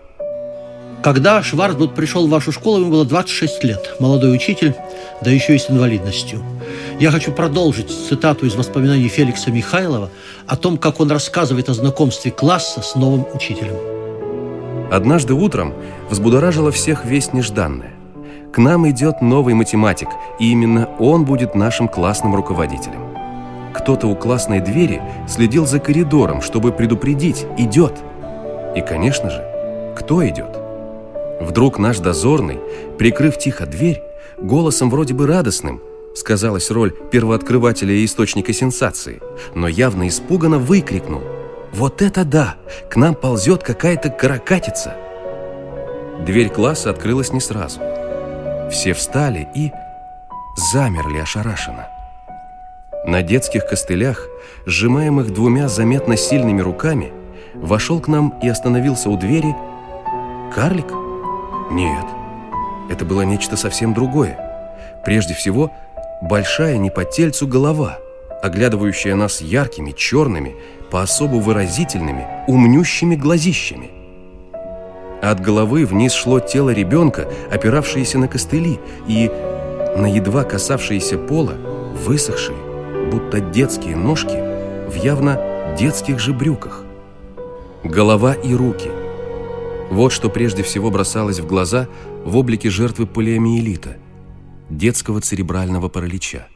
Когда 1.04 1.44
Шварцбург 1.44 1.94
пришел 1.94 2.28
в 2.28 2.30
вашу 2.30 2.54
школу, 2.54 2.80
ему 2.80 2.92
было 2.92 3.04
26 3.04 3.62
лет. 3.66 3.98
Молодой 4.00 4.34
учитель, 4.34 4.74
да 5.22 5.32
еще 5.32 5.54
и 5.54 5.60
с 5.60 5.70
инвалидностью. 5.70 6.42
Я 6.98 7.12
хочу 7.12 7.34
продолжить 7.34 7.92
цитату 7.92 8.46
из 8.46 8.56
воспоминаний 8.56 9.10
Феликса 9.10 9.52
Михайлова 9.52 10.10
о 10.48 10.56
том, 10.56 10.78
как 10.78 11.02
он 11.02 11.12
рассказывает 11.12 11.68
о 11.68 11.74
знакомстве 11.74 12.32
класса 12.32 12.82
с 12.82 12.96
новым 12.96 13.26
учителем. 13.34 13.76
Однажды 14.94 15.34
утром 15.34 15.74
взбудоражило 16.10 16.72
всех 16.72 17.04
весть 17.04 17.34
нежданное. 17.34 17.92
К 18.54 18.60
нам 18.60 18.90
идет 18.90 19.22
новый 19.22 19.56
математик, 19.56 20.08
и 20.40 20.54
именно 20.54 20.88
он 21.00 21.26
будет 21.26 21.54
нашим 21.54 21.90
классным 21.90 22.34
руководителем. 22.34 23.14
Кто-то 23.74 24.08
у 24.08 24.16
классной 24.16 24.62
двери 24.62 25.02
следил 25.28 25.66
за 25.66 25.80
коридором, 25.80 26.42
чтобы 26.42 26.72
предупредить 26.72 27.46
«идет». 27.58 27.96
И, 28.74 28.80
конечно 28.80 29.30
же, 29.30 29.44
кто 29.98 30.26
идет? 30.26 30.63
Вдруг 31.44 31.78
наш 31.78 32.00
дозорный, 32.00 32.60
прикрыв 32.98 33.38
тихо 33.38 33.66
дверь, 33.66 34.02
голосом 34.38 34.90
вроде 34.90 35.14
бы 35.14 35.28
радостным, 35.28 35.82
сказалась 36.16 36.72
роль 36.72 36.94
первооткрывателя 37.12 37.94
и 37.94 38.06
источника 38.06 38.54
сенсации, 38.54 39.22
но 39.54 39.68
явно 39.68 40.08
испуганно 40.08 40.58
выкрикнул 40.58 41.22
«Вот 41.74 42.02
это 42.02 42.24
да! 42.24 42.56
К 42.90 42.96
нам 42.96 43.14
ползет 43.14 43.62
какая-то 43.62 44.10
каракатица!» 44.10 44.96
Дверь 46.26 46.50
класса 46.50 46.90
открылась 46.90 47.34
не 47.34 47.42
сразу. 47.42 47.82
Все 48.72 48.94
встали 48.94 49.50
и 49.54 49.72
замерли 50.72 51.18
ошарашенно. 51.18 51.90
На 53.06 53.22
детских 53.22 53.68
костылях, 53.68 54.30
сжимаемых 54.66 55.34
двумя 55.34 55.68
заметно 55.68 56.16
сильными 56.16 56.62
руками, 56.62 57.12
вошел 57.54 58.00
к 58.00 58.08
нам 58.08 58.34
и 58.42 58.48
остановился 58.48 59.10
у 59.10 59.18
двери 59.18 59.54
карлик– 60.56 60.88
нет, 61.74 62.06
это 62.90 63.04
было 63.06 63.24
нечто 63.24 63.58
совсем 63.58 63.94
другое. 63.94 64.38
Прежде 65.04 65.34
всего, 65.34 65.72
большая 66.22 66.78
не 66.78 66.90
по 66.90 67.04
тельцу 67.04 67.48
голова, 67.48 67.98
оглядывающая 68.42 69.16
нас 69.16 69.42
яркими, 69.42 69.92
черными, 69.92 70.56
по-особо 70.92 71.36
выразительными, 71.38 72.28
умнющими 72.48 73.16
глазищами. 73.16 73.90
От 75.22 75.40
головы 75.40 75.86
вниз 75.86 76.14
шло 76.14 76.40
тело 76.40 76.70
ребенка, 76.70 77.28
опиравшееся 77.52 78.20
на 78.20 78.28
костыли, 78.28 78.80
и 79.08 79.32
на 79.98 80.06
едва 80.06 80.44
касавшиеся 80.44 81.18
пола 81.18 81.54
высохшие, 82.06 82.58
будто 83.10 83.40
детские 83.40 83.96
ножки 83.96 84.38
в 84.88 84.96
явно 84.96 85.76
детских 85.80 86.20
же 86.20 86.34
брюках. 86.34 86.84
Голова 87.84 88.34
и 88.34 88.54
руки– 88.54 88.92
вот 89.94 90.12
что 90.12 90.30
прежде 90.30 90.64
всего 90.64 90.90
бросалось 90.90 91.40
в 91.40 91.48
глаза 91.48 91.88
в 92.26 92.36
облике 92.36 92.70
жертвы 92.70 93.06
полиомиелита, 93.06 93.98
детского 94.70 95.22
церебрального 95.22 95.88
паралича. 95.88 96.48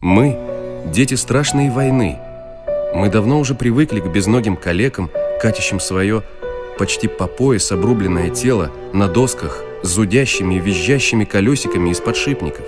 Мы– 0.00 0.38
дети 0.92 1.14
страшной 1.14 1.70
войны. 1.70 2.18
Мы 2.94 3.08
давно 3.08 3.38
уже 3.38 3.54
привыкли 3.54 4.00
к 4.00 4.06
безногим 4.06 4.56
калекам, 4.56 5.10
катящим 5.40 5.80
свое 5.80 6.22
почти 6.78 7.08
по 7.08 7.26
пояс 7.26 7.72
обрубленное 7.72 8.30
тело 8.30 8.70
на 8.92 9.08
досках 9.08 9.62
с 9.82 9.88
зудящими 9.88 10.54
и 10.54 10.60
визжащими 10.60 11.24
колесиками 11.24 11.90
из 11.90 12.00
подшипников. 12.00 12.64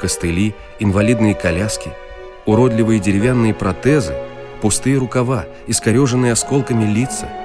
Костыли, 0.00 0.54
инвалидные 0.78 1.34
коляски, 1.34 1.90
уродливые 2.46 3.00
деревянные 3.00 3.54
протезы, 3.54 4.14
пустые 4.60 4.98
рукава, 4.98 5.46
искореженные 5.68 6.32
осколками 6.32 6.84
лица– 6.84 7.28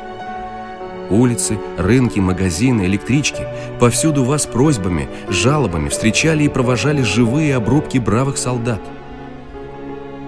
Улицы, 1.09 1.57
рынки, 1.77 2.19
магазины, 2.19 2.83
электрички 2.85 3.47
повсюду 3.79 4.23
вас 4.23 4.45
просьбами, 4.45 5.07
жалобами 5.29 5.89
встречали 5.89 6.43
и 6.43 6.49
провожали 6.49 7.01
живые 7.01 7.55
обрубки 7.55 7.97
бравых 7.97 8.37
солдат. 8.37 8.81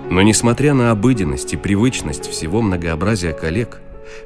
Но 0.10 0.22
несмотря 0.22 0.74
на 0.74 0.92
обыденность 0.92 1.54
и 1.54 1.58
привычность 1.58 2.30
всего 2.30 2.62
многообразия 2.62 3.34
коллег, 3.34 3.80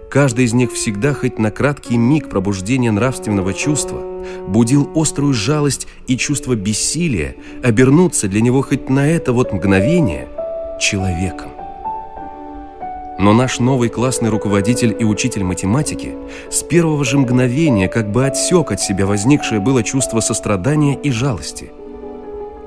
каждый 0.10 0.46
из 0.46 0.54
них 0.54 0.72
всегда 0.72 1.14
хоть 1.14 1.40
на 1.40 1.52
краткий 1.52 1.98
миг 1.98 2.30
пробуждения 2.30 2.92
нравственного 2.92 3.54
чувства 3.54 4.02
будил 4.48 4.90
острую 4.96 5.34
жалость 5.34 5.88
и 6.08 6.18
чувство 6.18 6.56
бессилия 6.56 7.36
обернуться 7.64 8.28
для 8.28 8.42
него 8.42 8.62
хоть 8.62 8.90
на 8.90 9.10
это 9.10 9.34
вот 9.34 9.52
мгновение 9.52 10.28
человеком. 10.80 11.53
Но 13.20 13.34
наш 13.34 13.60
новый 13.60 13.90
классный 13.90 14.30
руководитель 14.30 14.96
и 14.98 15.04
учитель 15.04 15.44
математики 15.44 16.16
с 16.50 16.64
первого 16.64 17.06
же 17.06 17.18
мгновения 17.18 17.88
как 17.88 18.12
бы 18.12 18.26
отсек 18.26 18.72
от 18.72 18.82
себя 18.82 19.06
возникшее 19.06 19.60
было 19.60 19.84
чувство 19.84 20.20
сострадания 20.20 20.96
и 20.96 21.12
жалости. 21.12 21.72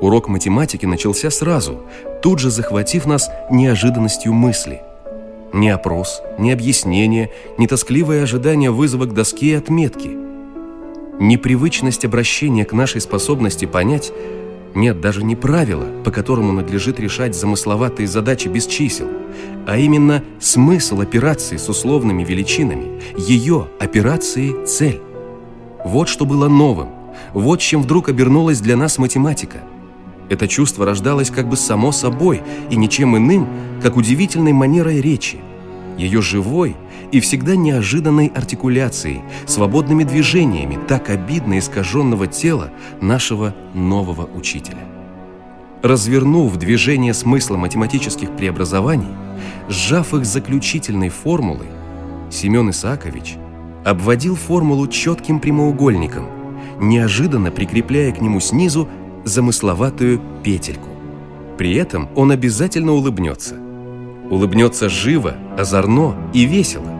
Урок 0.00 0.28
математики 0.28 0.86
начался 0.86 1.30
сразу, 1.30 1.80
тут 2.22 2.38
же 2.38 2.50
захватив 2.50 3.06
нас 3.06 3.28
неожиданностью 3.50 4.32
мысли. 4.32 4.82
Ни 5.52 5.68
опрос, 5.68 6.22
ни 6.38 6.50
объяснение, 6.50 7.30
ни 7.58 7.66
тоскливое 7.66 8.22
ожидание 8.22 8.70
вызова 8.70 9.06
к 9.06 9.14
доске 9.14 9.46
и 9.46 9.54
отметки. 9.54 10.10
Непривычность 11.18 12.04
обращения 12.04 12.64
к 12.64 12.72
нашей 12.72 13.00
способности 13.00 13.64
понять– 13.64 14.12
нет 14.76 15.00
даже 15.00 15.24
не 15.24 15.34
правила, 15.34 15.86
по 16.04 16.10
которому 16.10 16.52
надлежит 16.52 17.00
решать 17.00 17.34
замысловатые 17.34 18.06
задачи 18.06 18.48
без 18.48 18.66
чисел, 18.66 19.08
а 19.66 19.78
именно 19.78 20.22
смысл 20.38 21.00
операции 21.00 21.56
с 21.56 21.68
условными 21.68 22.22
величинами, 22.22 23.02
ее 23.16 23.66
операции– 23.80 24.64
цель. 24.66 25.00
Вот 25.84 26.08
что 26.08 26.24
было 26.24 26.48
новым, 26.48 26.90
вот 27.32 27.60
чем 27.60 27.82
вдруг 27.82 28.08
обернулась 28.08 28.60
для 28.60 28.76
нас 28.76 28.98
математика. 28.98 29.58
Это 30.28 30.48
чувство 30.48 30.84
рождалось 30.84 31.30
как 31.30 31.48
бы 31.48 31.56
само 31.56 31.92
собой 31.92 32.42
и 32.70 32.76
ничем 32.76 33.16
иным, 33.16 33.48
как 33.82 33.96
удивительной 33.96 34.52
манерой 34.52 35.00
речи, 35.00 35.38
ее 35.96 36.20
живой 36.20 36.76
и 37.12 37.20
всегда 37.20 37.56
неожиданной 37.56 38.26
артикуляцией, 38.34 39.22
свободными 39.46 40.04
движениями 40.04 40.78
так 40.88 41.10
обидно 41.10 41.58
искаженного 41.58 42.26
тела 42.26 42.70
нашего 43.00 43.54
нового 43.74 44.28
учителя. 44.34 44.84
Развернув 45.82 46.56
движение 46.56 47.14
смысла 47.14 47.56
математических 47.56 48.30
преобразований, 48.36 49.14
сжав 49.68 50.14
их 50.14 50.24
заключительной 50.24 51.10
формулой, 51.10 51.68
Семен 52.30 52.70
Исаакович 52.70 53.36
обводил 53.84 54.34
формулу 54.34 54.88
четким 54.88 55.38
прямоугольником, 55.38 56.26
неожиданно 56.80 57.50
прикрепляя 57.50 58.10
к 58.12 58.20
нему 58.20 58.40
снизу 58.40 58.88
замысловатую 59.24 60.20
петельку. 60.42 60.88
При 61.56 61.74
этом 61.74 62.08
он 62.16 62.32
обязательно 62.32 62.92
улыбнется. 62.92 63.56
Улыбнется 64.30 64.88
живо, 64.88 65.36
озорно 65.56 66.16
и 66.34 66.44
весело, 66.44 66.90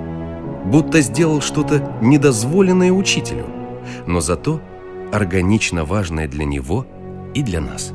будто 0.66 1.00
сделал 1.00 1.40
что-то 1.40 1.98
недозволенное 2.02 2.90
учителю, 2.90 3.46
но 4.06 4.20
зато 4.20 4.60
органично 5.12 5.84
важное 5.84 6.28
для 6.28 6.44
него 6.44 6.86
и 7.34 7.42
для 7.42 7.60
нас. 7.60 7.92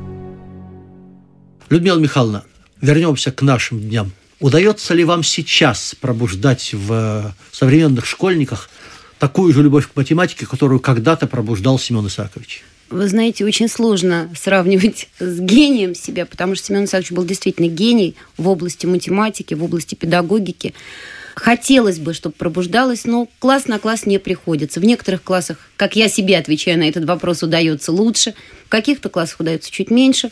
Людмила 1.68 1.98
Михайловна, 1.98 2.44
вернемся 2.80 3.30
к 3.30 3.42
нашим 3.42 3.80
дням. 3.80 4.12
Удается 4.40 4.94
ли 4.94 5.04
вам 5.04 5.22
сейчас 5.22 5.94
пробуждать 6.00 6.72
в 6.72 6.92
э, 6.92 7.22
современных 7.52 8.06
школьниках 8.06 8.68
такую 9.18 9.52
же 9.52 9.62
любовь 9.62 9.88
к 9.88 9.94
математике, 9.94 10.46
которую 10.46 10.80
когда-то 10.80 11.26
пробуждал 11.26 11.78
Семен 11.78 12.06
Исаакович? 12.08 12.64
Вы 12.90 13.08
знаете, 13.08 13.44
очень 13.44 13.68
сложно 13.68 14.30
сравнивать 14.38 15.08
с 15.18 15.38
гением 15.38 15.94
себя, 15.94 16.26
потому 16.26 16.56
что 16.56 16.66
Семен 16.66 16.84
Исаакович 16.84 17.12
был 17.12 17.24
действительно 17.24 17.68
гений 17.68 18.16
в 18.36 18.48
области 18.48 18.84
математики, 18.86 19.54
в 19.54 19.62
области 19.62 19.94
педагогики. 19.94 20.74
Хотелось 21.34 21.98
бы, 21.98 22.12
чтобы 22.14 22.34
пробуждалось, 22.34 23.04
но 23.04 23.28
класс 23.38 23.66
на 23.66 23.78
класс 23.78 24.06
не 24.06 24.18
приходится. 24.18 24.80
В 24.80 24.84
некоторых 24.84 25.22
классах, 25.22 25.58
как 25.76 25.96
я 25.96 26.08
себе 26.08 26.36
отвечаю 26.36 26.78
на 26.78 26.88
этот 26.88 27.04
вопрос, 27.04 27.42
удается 27.42 27.92
лучше, 27.92 28.34
в 28.66 28.68
каких-то 28.68 29.08
классах 29.08 29.40
удается 29.40 29.70
чуть 29.70 29.90
меньше. 29.90 30.30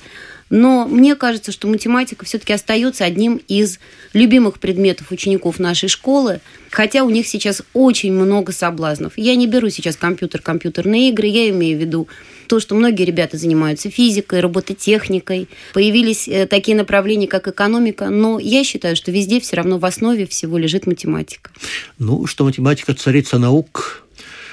Но 0.51 0.87
мне 0.87 1.15
кажется, 1.15 1.53
что 1.53 1.69
математика 1.69 2.25
все-таки 2.25 2.53
остается 2.53 3.05
одним 3.05 3.41
из 3.47 3.79
любимых 4.13 4.59
предметов 4.59 5.13
учеников 5.13 5.61
нашей 5.61 5.89
школы, 5.89 6.41
хотя 6.71 7.05
у 7.05 7.11
них 7.11 7.29
сейчас 7.29 7.63
очень 7.73 8.13
много 8.13 8.51
соблазнов. 8.51 9.13
Я 9.17 9.37
не 9.37 9.47
беру 9.47 9.71
сейчас 9.71 9.97
компьютер, 9.97 10.43
компьютерные 10.43 11.11
игры, 11.11 11.29
я 11.29 11.49
имею 11.51 11.79
в 11.79 11.81
виду 11.81 12.09
то, 12.51 12.59
что 12.59 12.75
многие 12.75 13.05
ребята 13.05 13.37
занимаются 13.37 13.91
физикой, 13.91 14.41
робототехникой. 14.41 15.47
Появились 15.73 16.27
э, 16.27 16.49
такие 16.49 16.77
направления, 16.77 17.29
как 17.29 17.47
экономика, 17.47 18.09
но 18.09 18.41
я 18.41 18.65
считаю, 18.65 18.97
что 18.97 19.13
везде 19.13 19.39
все 19.39 19.55
равно 19.55 19.79
в 19.79 19.85
основе 19.85 20.27
всего 20.27 20.59
лежит 20.59 20.85
математика. 20.85 21.53
Ну, 22.01 22.27
что 22.27 22.45
математика 22.45 22.93
царица 22.93 23.39
наук, 23.39 24.03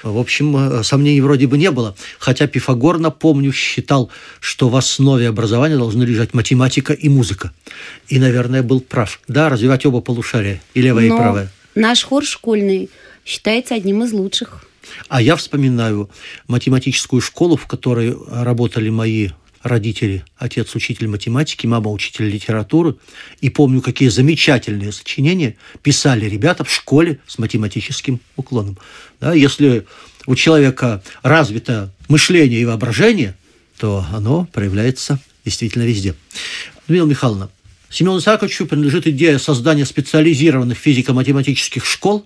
В 0.04 0.20
общем, 0.20 0.56
э, 0.56 0.84
сомнений 0.84 1.22
вроде 1.22 1.48
бы 1.48 1.58
не 1.58 1.72
было. 1.72 1.96
Хотя 2.20 2.46
Пифагор, 2.46 3.00
напомню, 3.00 3.52
считал, 3.52 4.12
что 4.42 4.70
в 4.70 4.76
основе 4.76 5.28
образования 5.28 5.76
должны 5.76 6.04
лежать 6.04 6.36
математика 6.36 6.94
и 6.94 7.10
музыка. 7.10 7.52
И, 8.10 8.20
наверное, 8.20 8.62
был 8.62 8.80
прав. 8.80 9.20
Да, 9.28 9.50
развивать 9.50 9.88
оба 9.88 10.02
полушария, 10.02 10.62
и 10.76 10.84
левое, 10.84 11.10
Но 11.10 11.16
и 11.16 11.18
правое. 11.18 11.52
Наш 11.74 12.04
хор 12.04 12.24
школьный 12.24 12.92
считается 13.26 13.74
одним 13.74 14.04
из 14.04 14.12
лучших. 14.12 14.68
А 15.08 15.22
я 15.22 15.36
вспоминаю 15.36 16.10
математическую 16.48 17.22
школу, 17.22 17.58
в 17.58 17.68
которой 17.68 18.16
работали 18.30 18.90
мои 18.90 19.30
родители, 19.64 20.24
отец 20.38 20.76
учитель 20.76 21.08
математики, 21.08 21.68
мама 21.68 21.92
учитель 21.92 22.30
литературы, 22.30 22.96
и 23.42 23.50
помню, 23.50 23.82
какие 23.82 24.10
замечательные 24.10 24.92
сочинения 24.92 25.56
писали 25.82 26.26
ребята 26.26 26.64
в 26.64 26.72
школе 26.72 27.20
с 27.28 27.38
математическим 27.38 28.20
уклоном. 28.36 28.78
Да, 29.20 29.34
если 29.34 29.86
у 30.26 30.36
человека 30.36 31.04
развито 31.24 31.92
мышление 32.08 32.62
и 32.62 32.66
воображение, 32.66 33.36
то 33.78 34.06
оно 34.14 34.48
проявляется 34.54 35.20
действительно 35.46 35.84
везде. 35.84 36.16
Людмила 36.88 37.08
Михайловна, 37.08 37.50
Семену 37.90 38.20
Исааковичу 38.20 38.66
принадлежит 38.66 39.08
идея 39.08 39.38
создания 39.38 39.86
специализированных 39.86 40.78
физико-математических 40.78 41.86
школ. 41.86 42.26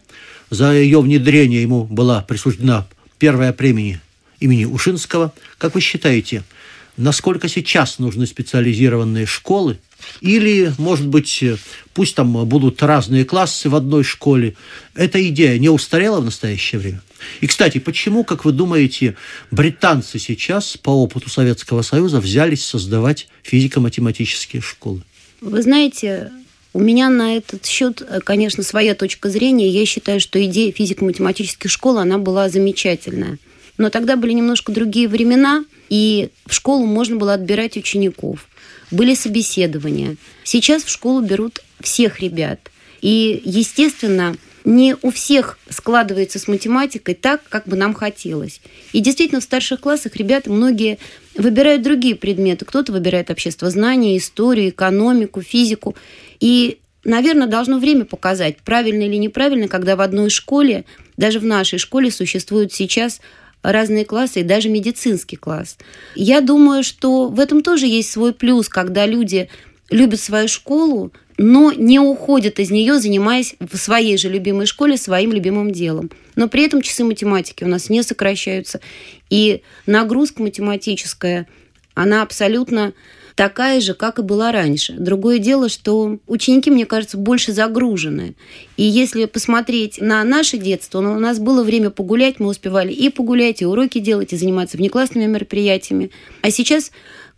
За 0.51 0.73
ее 0.73 1.01
внедрение 1.01 1.61
ему 1.61 1.85
была 1.85 2.21
присуждена 2.21 2.85
первая 3.17 3.53
премия 3.53 4.01
имени 4.41 4.65
Ушинского. 4.65 5.33
Как 5.57 5.75
вы 5.75 5.81
считаете, 5.81 6.43
насколько 6.97 7.47
сейчас 7.47 7.99
нужны 7.99 8.27
специализированные 8.27 9.25
школы? 9.25 9.79
Или, 10.19 10.73
может 10.77 11.07
быть, 11.07 11.41
пусть 11.93 12.15
там 12.15 12.33
будут 12.45 12.83
разные 12.83 13.23
классы 13.23 13.69
в 13.69 13.75
одной 13.75 14.03
школе. 14.03 14.55
Эта 14.93 15.25
идея 15.29 15.57
не 15.57 15.69
устарела 15.69 16.19
в 16.19 16.25
настоящее 16.25 16.79
время? 16.79 17.01
И, 17.39 17.47
кстати, 17.47 17.77
почему, 17.77 18.25
как 18.25 18.43
вы 18.43 18.51
думаете, 18.51 19.15
британцы 19.51 20.19
сейчас 20.19 20.75
по 20.75 20.89
опыту 20.89 21.29
Советского 21.29 21.81
Союза 21.81 22.19
взялись 22.19 22.65
создавать 22.65 23.29
физико-математические 23.43 24.61
школы? 24.61 25.01
Вы 25.39 25.61
знаете, 25.61 26.31
у 26.73 26.79
меня 26.79 27.09
на 27.09 27.37
этот 27.37 27.65
счет, 27.65 28.01
конечно, 28.23 28.63
своя 28.63 28.95
точка 28.95 29.29
зрения. 29.29 29.67
Я 29.67 29.85
считаю, 29.85 30.19
что 30.19 30.43
идея 30.45 30.71
физико-математических 30.71 31.69
школ, 31.69 31.97
она 31.97 32.17
была 32.17 32.49
замечательная. 32.49 33.37
Но 33.77 33.89
тогда 33.89 34.15
были 34.15 34.33
немножко 34.33 34.71
другие 34.71 35.07
времена, 35.07 35.65
и 35.89 36.29
в 36.45 36.53
школу 36.53 36.85
можно 36.85 37.15
было 37.15 37.33
отбирать 37.33 37.77
учеников. 37.77 38.47
Были 38.91 39.15
собеседования. 39.15 40.17
Сейчас 40.43 40.83
в 40.83 40.89
школу 40.89 41.21
берут 41.21 41.61
всех 41.79 42.19
ребят. 42.21 42.71
И, 43.01 43.41
естественно, 43.43 44.35
не 44.63 44.95
у 45.01 45.11
всех 45.11 45.57
складывается 45.69 46.39
с 46.39 46.47
математикой 46.47 47.15
так, 47.15 47.41
как 47.49 47.67
бы 47.67 47.75
нам 47.75 47.93
хотелось. 47.93 48.61
И 48.93 48.99
действительно, 48.99 49.41
в 49.41 49.45
старших 49.45 49.79
классах 49.79 50.15
ребята 50.15 50.51
многие 50.51 50.99
выбирают 51.35 51.81
другие 51.81 52.15
предметы. 52.15 52.65
Кто-то 52.65 52.91
выбирает 52.91 53.29
обществознание, 53.29 54.17
историю, 54.17 54.69
экономику, 54.69 55.41
физику. 55.41 55.95
И, 56.39 56.79
наверное, 57.03 57.47
должно 57.47 57.79
время 57.79 58.05
показать, 58.05 58.57
правильно 58.57 59.03
или 59.03 59.15
неправильно, 59.15 59.67
когда 59.67 59.95
в 59.95 60.01
одной 60.01 60.29
школе, 60.29 60.85
даже 61.17 61.39
в 61.39 61.45
нашей 61.45 61.79
школе 61.79 62.11
существуют 62.11 62.73
сейчас 62.73 63.21
разные 63.63 64.05
классы 64.05 64.41
и 64.41 64.43
даже 64.43 64.69
медицинский 64.69 65.35
класс. 65.35 65.77
Я 66.15 66.41
думаю, 66.41 66.83
что 66.83 67.27
в 67.27 67.39
этом 67.39 67.61
тоже 67.61 67.85
есть 67.85 68.11
свой 68.11 68.33
плюс, 68.33 68.69
когда 68.69 69.05
люди 69.05 69.49
любят 69.89 70.19
свою 70.19 70.47
школу, 70.47 71.11
но 71.41 71.71
не 71.71 71.99
уходят 71.99 72.59
из 72.59 72.69
нее, 72.69 72.99
занимаясь 72.99 73.55
в 73.59 73.75
своей 73.75 74.17
же 74.17 74.29
любимой 74.29 74.67
школе 74.67 74.95
своим 74.95 75.33
любимым 75.33 75.71
делом. 75.71 76.11
Но 76.35 76.47
при 76.47 76.63
этом 76.63 76.81
часы 76.81 77.03
математики 77.03 77.63
у 77.63 77.67
нас 77.67 77.89
не 77.89 78.03
сокращаются. 78.03 78.79
И 79.31 79.63
нагрузка 79.87 80.43
математическая, 80.43 81.47
она 81.95 82.21
абсолютно 82.21 82.93
такая 83.35 83.81
же, 83.81 83.95
как 83.95 84.19
и 84.19 84.21
была 84.21 84.51
раньше. 84.51 84.93
Другое 84.93 85.39
дело, 85.39 85.67
что 85.67 86.19
ученики, 86.27 86.69
мне 86.69 86.85
кажется, 86.85 87.17
больше 87.17 87.53
загружены. 87.53 88.35
И 88.77 88.83
если 88.83 89.25
посмотреть 89.25 89.99
на 89.99 90.23
наше 90.23 90.59
детство, 90.59 90.99
у 90.99 91.19
нас 91.19 91.39
было 91.39 91.63
время 91.63 91.89
погулять, 91.89 92.39
мы 92.39 92.49
успевали 92.49 92.93
и 92.93 93.09
погулять, 93.09 93.63
и 93.63 93.65
уроки 93.65 93.97
делать, 93.97 94.31
и 94.31 94.37
заниматься 94.37 94.77
внеклассными 94.77 95.25
мероприятиями. 95.25 96.11
А 96.43 96.51
сейчас 96.51 96.91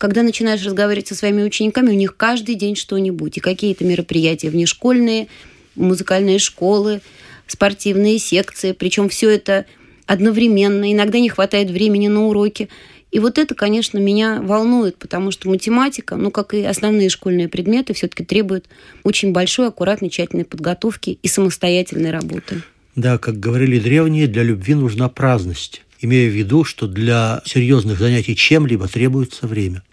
когда 0.03 0.21
начинаешь 0.21 0.65
разговаривать 0.65 1.07
со 1.07 1.15
своими 1.15 1.43
учениками, 1.43 1.91
у 1.91 1.93
них 1.93 2.17
каждый 2.17 2.55
день 2.55 2.75
что-нибудь. 2.75 3.37
И 3.37 3.39
какие-то 3.39 3.85
мероприятия 3.85 4.49
внешкольные, 4.49 5.29
музыкальные 5.75 6.39
школы, 6.39 6.99
спортивные 7.47 8.19
секции. 8.19 8.73
Причем 8.73 9.07
все 9.07 9.29
это 9.29 9.65
одновременно. 10.05 10.91
Иногда 10.91 11.21
не 11.21 11.29
хватает 11.29 11.69
времени 11.69 12.09
на 12.09 12.25
уроки. 12.25 12.67
И 13.11 13.19
вот 13.19 13.37
это, 13.37 13.55
конечно, 13.55 13.97
меня 13.97 14.41
волнует, 14.41 14.97
потому 14.97 15.31
что 15.31 15.47
математика, 15.47 16.17
ну, 16.17 16.31
как 16.31 16.53
и 16.53 16.65
основные 16.65 17.07
школьные 17.07 17.47
предметы, 17.47 17.93
все-таки 17.93 18.25
требует 18.25 18.65
очень 19.03 19.31
большой, 19.31 19.69
аккуратной, 19.69 20.09
тщательной 20.09 20.43
подготовки 20.43 21.17
и 21.23 21.27
самостоятельной 21.29 22.11
работы. 22.11 22.61
Да, 22.97 23.17
как 23.17 23.39
говорили 23.39 23.79
древние, 23.79 24.27
для 24.27 24.43
любви 24.43 24.73
нужна 24.73 25.07
праздность 25.07 25.81
имея 26.03 26.29
в 26.29 26.33
виду, 26.33 26.63
что 26.63 26.87
для 26.87 27.41
серьезных 27.45 27.97
занятий 27.97 28.35
чем-либо 28.35 28.87
требуется 28.87 29.47
время. 29.47 29.83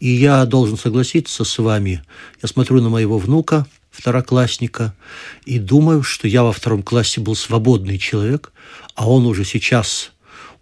И 0.00 0.08
я 0.08 0.44
должен 0.44 0.78
согласиться 0.78 1.44
с 1.44 1.58
вами. 1.58 2.02
Я 2.42 2.48
смотрю 2.48 2.80
на 2.80 2.88
моего 2.88 3.18
внука, 3.18 3.66
второклассника, 3.90 4.94
и 5.44 5.58
думаю, 5.58 6.02
что 6.02 6.28
я 6.28 6.42
во 6.42 6.52
втором 6.52 6.82
классе 6.82 7.20
был 7.20 7.34
свободный 7.34 7.98
человек, 7.98 8.52
а 8.94 9.10
он 9.10 9.26
уже 9.26 9.44
сейчас 9.44 10.12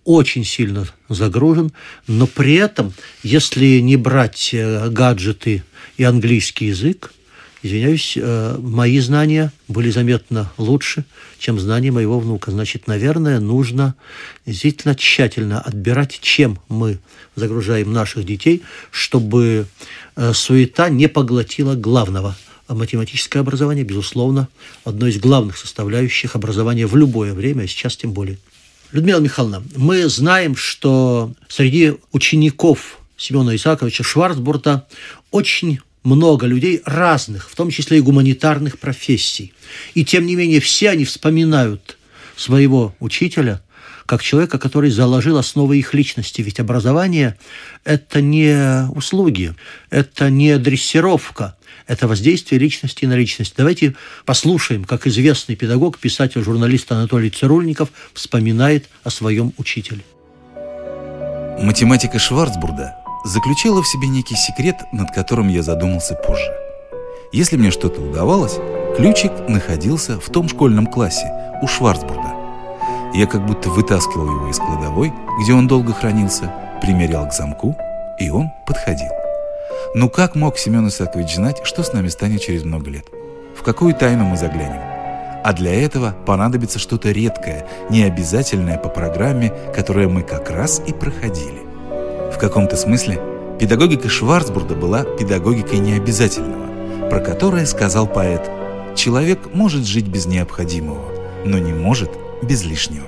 очень 0.05 0.45
сильно 0.45 0.87
загружен, 1.09 1.73
но 2.07 2.27
при 2.27 2.55
этом, 2.55 2.93
если 3.23 3.81
не 3.81 3.97
брать 3.97 4.51
э, 4.53 4.89
гаджеты 4.91 5.65
и 5.97 6.05
английский 6.05 6.67
язык, 6.67 7.13
извиняюсь, 7.65 8.15
э, 8.17 8.59
мои 8.61 9.01
знания 9.01 9.51
были 9.69 9.91
заметно 9.91 10.53
лучше, 10.59 11.07
чем 11.39 11.59
знания 11.59 11.91
моего 11.91 12.21
внука. 12.21 12.51
Значит, 12.51 12.87
наверное, 12.87 13.41
нужно 13.41 13.95
действительно 14.45 14.95
тщательно 14.95 15.61
отбирать, 15.61 16.19
чем 16.21 16.59
мы 16.69 16.99
загружаем 17.37 17.91
наших 17.91 18.27
детей, 18.27 18.63
чтобы 18.91 19.67
э, 20.15 20.33
суета 20.35 20.91
не 20.91 21.09
поглотила 21.09 21.75
главного. 21.75 22.37
Математическое 22.69 23.41
образование, 23.41 23.85
безусловно, 23.85 24.49
одно 24.85 25.07
из 25.07 25.19
главных 25.19 25.57
составляющих 25.57 26.37
образования 26.37 26.87
в 26.87 26.97
любое 26.97 27.33
время, 27.33 27.63
а 27.63 27.67
сейчас 27.67 27.97
тем 27.97 28.13
более. 28.13 28.39
Людмила 28.93 29.21
Михайловна, 29.21 29.63
мы 29.75 30.09
знаем, 30.09 30.55
что 30.55 31.33
среди 31.49 31.95
учеников 32.13 32.99
Семена 33.17 33.57
Исааковича 33.57 34.03
Шварцбурта 34.03 34.87
очень 35.31 35.81
много 36.05 36.47
людей 36.47 36.83
разных, 36.85 37.51
в 37.51 37.57
том 37.57 37.71
числе 37.71 37.99
и 37.99 38.03
гуманитарных 38.03 38.79
профессий. 38.79 39.53
И 39.95 40.05
тем 40.05 40.27
не 40.27 40.37
менее 40.37 40.61
все 40.61 40.91
они 40.91 41.05
вспоминают 41.05 41.99
своего 42.37 42.95
учителя 43.01 43.61
как 44.07 44.23
человека, 44.23 44.59
который 44.59 44.91
заложил 44.91 45.39
основы 45.39 45.79
их 45.79 45.95
личности. 45.95 46.43
Ведь 46.43 46.61
образование– 46.61 47.39
это 47.85 48.21
не 48.21 48.87
услуги, 48.95 49.55
это 49.91 50.29
не 50.31 50.59
дрессировка, 50.59 51.57
это 51.87 52.07
воздействие 52.07 52.59
личности 52.59 53.07
на 53.07 53.17
личность. 53.17 53.55
Давайте 53.57 53.95
послушаем, 54.27 54.85
как 54.85 55.07
известный 55.07 55.57
педагог, 55.57 55.99
писатель, 55.99 56.43
журналист 56.43 56.93
Анатолий 56.93 57.31
Цирульников 57.31 57.91
вспоминает 58.13 58.89
о 59.05 59.11
своем 59.11 59.53
учителе. 59.57 60.03
Математика 61.59 62.19
Шварцбурда 62.19 63.04
заключала 63.25 63.83
в 63.83 63.89
себе 63.89 64.09
некий 64.09 64.37
секрет, 64.37 64.85
над 64.93 65.11
которым 65.11 65.49
я 65.49 65.63
задумался 65.63 66.15
позже. 66.15 66.53
Если 67.33 67.57
мне 67.57 67.71
что-то 67.71 68.01
удавалось, 68.01 68.59
ключик 68.97 69.33
находился 69.49 70.21
в 70.21 70.29
том 70.31 70.49
школьном 70.49 70.87
классе, 70.87 71.33
у 71.63 71.67
Шварцбурда. 71.67 72.35
Я 73.15 73.27
как 73.27 73.47
будто 73.47 73.71
вытаскивал 73.71 74.27
его 74.27 74.49
из 74.49 74.59
кладовой, 74.59 75.13
где 75.41 75.55
он 75.55 75.67
долго 75.67 75.93
хранился, 75.93 76.53
примерял 76.81 77.29
к 77.29 77.33
замку, 77.33 77.77
и 78.21 78.29
он 78.29 78.51
подходил. 78.67 79.11
Ну 79.95 80.09
как 80.09 80.35
мог 80.35 80.59
Семен 80.59 80.89
Исакович 80.89 81.37
знать, 81.37 81.61
что 81.65 81.83
с 81.83 81.93
нами 81.93 82.09
станет 82.09 82.43
через 82.43 82.65
много 82.65 82.91
лет? 82.91 83.07
В 83.57 83.63
какую 83.63 83.95
тайну 83.95 84.25
мы 84.25 84.37
заглянем? 84.37 84.83
А 85.43 85.53
для 85.53 85.75
этого 85.75 86.15
понадобится 86.27 86.79
что-то 86.79 87.11
редкое, 87.11 87.67
необязательное 87.91 88.79
по 88.79 88.89
программе, 88.89 89.53
которое 89.75 90.09
мы 90.09 90.23
как 90.23 90.51
раз 90.51 90.83
и 90.87 90.93
проходили. 90.93 91.64
В 92.35 92.39
каком-то 92.39 92.77
смысле 92.77 93.21
педагогика 93.61 94.09
Шварцбурда 94.09 94.75
была 94.75 95.05
педагогикой 95.05 95.79
необязательного, 95.79 97.09
про 97.09 97.21
которое 97.21 97.65
сказал 97.65 98.09
поэт 98.09 98.43
«Человек 98.97 99.55
может 99.55 99.87
жить 99.87 100.09
без 100.09 100.27
необходимого, 100.27 101.15
но 101.47 101.59
не 101.59 101.73
может 101.73 102.11
без 102.43 102.65
лишнего». 102.65 103.07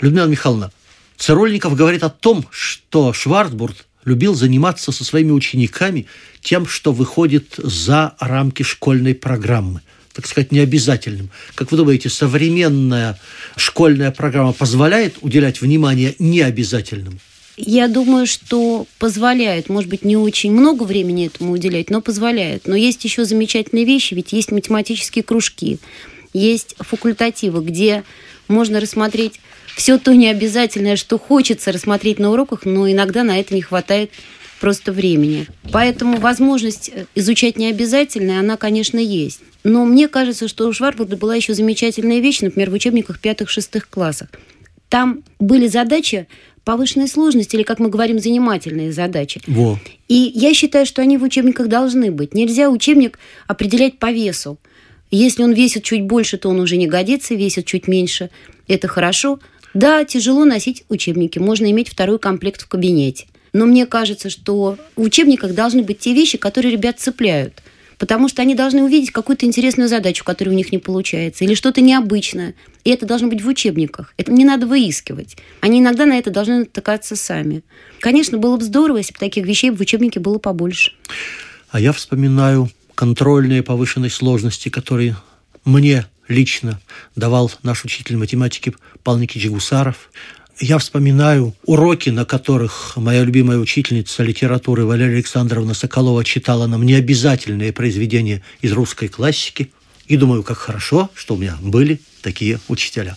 Людмила 0.00 0.26
Михайловна, 0.26 0.72
Цирольников 1.16 1.76
говорит 1.76 2.02
о 2.02 2.10
том, 2.10 2.44
что 2.50 3.12
Шварцбурд 3.12 3.86
любил 4.04 4.34
заниматься 4.34 4.90
со 4.90 5.04
своими 5.04 5.30
учениками 5.30 6.08
тем, 6.40 6.66
что 6.66 6.92
выходит 6.92 7.54
за 7.56 8.14
рамки 8.18 8.64
школьной 8.64 9.14
программы. 9.14 9.80
так 10.12 10.26
сказать, 10.26 10.50
необязательным. 10.50 11.30
Как 11.54 11.70
вы 11.70 11.78
думаете, 11.78 12.10
современная 12.10 13.18
школьная 13.56 14.10
программа 14.10 14.52
позволяет 14.52 15.18
уделять 15.22 15.60
внимание 15.60 16.16
необязательным? 16.18 17.20
Я 17.56 17.88
думаю, 17.88 18.26
что 18.26 18.86
позволяет, 18.98 19.68
может 19.68 19.90
быть, 19.90 20.04
не 20.04 20.16
очень 20.16 20.52
много 20.52 20.84
времени 20.84 21.26
этому 21.26 21.52
уделять, 21.52 21.90
но 21.90 22.00
позволяет. 22.00 22.66
Но 22.66 22.74
есть 22.74 23.04
еще 23.04 23.24
замечательные 23.24 23.84
вещи, 23.84 24.14
ведь 24.14 24.32
есть 24.32 24.50
математические 24.50 25.22
кружки, 25.22 25.78
есть 26.32 26.74
факультативы, 26.78 27.62
где 27.62 28.04
можно 28.48 28.80
рассмотреть 28.80 29.40
все 29.76 29.98
то 29.98 30.14
необязательное, 30.14 30.96
что 30.96 31.18
хочется 31.18 31.72
рассмотреть 31.72 32.18
на 32.18 32.30
уроках, 32.30 32.64
но 32.64 32.90
иногда 32.90 33.22
на 33.22 33.38
это 33.38 33.54
не 33.54 33.62
хватает 33.62 34.10
просто 34.60 34.92
времени. 34.92 35.46
Поэтому 35.72 36.18
возможность 36.18 36.90
э, 36.94 37.06
изучать 37.16 37.56
необязательное, 37.58 38.38
она, 38.38 38.56
конечно, 38.56 38.98
есть. 38.98 39.40
Но 39.64 39.84
мне 39.84 40.06
кажется, 40.06 40.46
что 40.46 40.68
у 40.68 40.72
Шварбурда 40.72 41.16
была 41.16 41.34
еще 41.34 41.52
замечательная 41.52 42.20
вещь, 42.20 42.42
например, 42.42 42.70
в 42.70 42.74
учебниках 42.74 43.18
пятых-шестых 43.18 43.88
классах. 43.88 44.28
Там 44.88 45.24
были 45.40 45.66
задачи 45.66 46.28
повышенной 46.64 47.08
сложности, 47.08 47.56
или, 47.56 47.62
как 47.62 47.78
мы 47.78 47.88
говорим, 47.88 48.18
занимательные 48.18 48.92
задачи. 48.92 49.40
Во. 49.46 49.78
И 50.08 50.32
я 50.34 50.54
считаю, 50.54 50.86
что 50.86 51.02
они 51.02 51.18
в 51.18 51.22
учебниках 51.22 51.68
должны 51.68 52.10
быть. 52.10 52.34
Нельзя 52.34 52.70
учебник 52.70 53.18
определять 53.46 53.98
по 53.98 54.12
весу. 54.12 54.58
Если 55.10 55.42
он 55.42 55.52
весит 55.52 55.84
чуть 55.84 56.02
больше, 56.02 56.38
то 56.38 56.48
он 56.48 56.60
уже 56.60 56.76
не 56.76 56.86
годится, 56.86 57.34
весит 57.34 57.66
чуть 57.66 57.88
меньше. 57.88 58.30
Это 58.66 58.88
хорошо. 58.88 59.40
Да, 59.74 60.04
тяжело 60.04 60.44
носить 60.44 60.84
учебники. 60.88 61.38
Можно 61.38 61.70
иметь 61.70 61.88
второй 61.88 62.18
комплект 62.18 62.62
в 62.62 62.68
кабинете. 62.68 63.26
Но 63.52 63.66
мне 63.66 63.86
кажется, 63.86 64.30
что 64.30 64.78
в 64.96 65.02
учебниках 65.02 65.54
должны 65.54 65.82
быть 65.82 65.98
те 65.98 66.14
вещи, 66.14 66.38
которые 66.38 66.72
ребят 66.72 66.98
цепляют. 66.98 67.62
Потому 68.02 68.26
что 68.26 68.42
они 68.42 68.56
должны 68.56 68.82
увидеть 68.82 69.12
какую-то 69.12 69.46
интересную 69.46 69.88
задачу, 69.88 70.24
которая 70.24 70.52
у 70.52 70.58
них 70.58 70.72
не 70.72 70.78
получается, 70.78 71.44
или 71.44 71.54
что-то 71.54 71.80
необычное. 71.80 72.56
И 72.82 72.90
это 72.90 73.06
должно 73.06 73.28
быть 73.28 73.44
в 73.44 73.46
учебниках. 73.46 74.12
Это 74.16 74.32
не 74.32 74.44
надо 74.44 74.66
выискивать. 74.66 75.36
Они 75.60 75.78
иногда 75.78 76.04
на 76.04 76.18
это 76.18 76.32
должны 76.32 76.58
натыкаться 76.58 77.14
сами. 77.14 77.62
Конечно, 78.00 78.38
было 78.38 78.56
бы 78.56 78.64
здорово, 78.64 78.96
если 78.96 79.12
бы 79.12 79.20
таких 79.20 79.46
вещей 79.46 79.70
в 79.70 79.80
учебнике 79.80 80.18
было 80.18 80.38
побольше. 80.38 80.94
А 81.70 81.78
я 81.78 81.92
вспоминаю 81.92 82.70
контрольные 82.96 83.62
повышенной 83.62 84.10
сложности, 84.10 84.68
которые 84.68 85.14
мне 85.64 86.04
лично 86.26 86.80
давал 87.14 87.52
наш 87.62 87.84
учитель 87.84 88.16
математики 88.16 88.74
Павел 89.04 89.20
Никитич 89.20 89.48
Гусаров. 89.48 90.10
Я 90.62 90.78
вспоминаю 90.78 91.56
уроки, 91.64 92.10
на 92.10 92.24
которых 92.24 92.96
моя 92.96 93.24
любимая 93.24 93.58
учительница 93.58 94.22
литературы 94.22 94.86
Валерия 94.86 95.14
Александровна 95.14 95.74
Соколова 95.74 96.22
читала 96.22 96.68
нам 96.68 96.86
необязательные 96.86 97.72
произведения 97.72 98.44
из 98.60 98.70
русской 98.70 99.08
классики. 99.08 99.72
И 100.06 100.16
думаю, 100.16 100.44
как 100.44 100.58
хорошо, 100.58 101.10
что 101.14 101.34
у 101.34 101.36
меня 101.36 101.58
были 101.60 102.00
такие 102.22 102.60
учителя. 102.68 103.16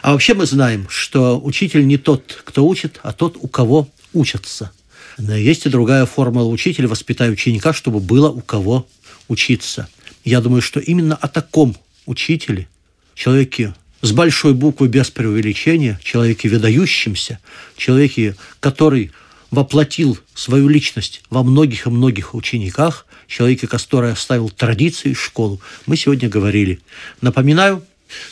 А 0.00 0.12
вообще 0.12 0.34
мы 0.34 0.46
знаем, 0.46 0.86
что 0.88 1.40
учитель 1.40 1.84
не 1.88 1.96
тот, 1.96 2.40
кто 2.44 2.64
учит, 2.64 3.00
а 3.02 3.12
тот, 3.12 3.36
у 3.36 3.48
кого 3.48 3.88
учатся. 4.12 4.70
Есть 5.18 5.66
и 5.66 5.70
другая 5.70 6.06
формула. 6.06 6.46
Учитель 6.46 6.86
воспитает 6.86 7.32
ученика, 7.32 7.72
чтобы 7.72 7.98
было 7.98 8.30
у 8.30 8.42
кого 8.42 8.86
учиться. 9.26 9.88
Я 10.24 10.40
думаю, 10.40 10.62
что 10.62 10.78
именно 10.78 11.16
о 11.16 11.26
таком 11.26 11.76
учителе, 12.06 12.68
человеке 13.16 13.74
с 14.06 14.12
большой 14.12 14.54
буквы 14.54 14.88
без 14.88 15.10
преувеличения, 15.10 15.98
человеке 16.02 16.48
выдающемся, 16.48 17.40
человеке, 17.76 18.36
который 18.60 19.10
воплотил 19.50 20.18
свою 20.34 20.68
личность 20.68 21.22
во 21.28 21.42
многих 21.42 21.86
и 21.86 21.90
многих 21.90 22.34
учениках, 22.34 23.06
человеке, 23.26 23.66
который 23.66 24.12
оставил 24.12 24.48
традиции 24.48 25.12
школу, 25.12 25.60
мы 25.86 25.96
сегодня 25.96 26.28
говорили. 26.28 26.80
Напоминаю, 27.20 27.82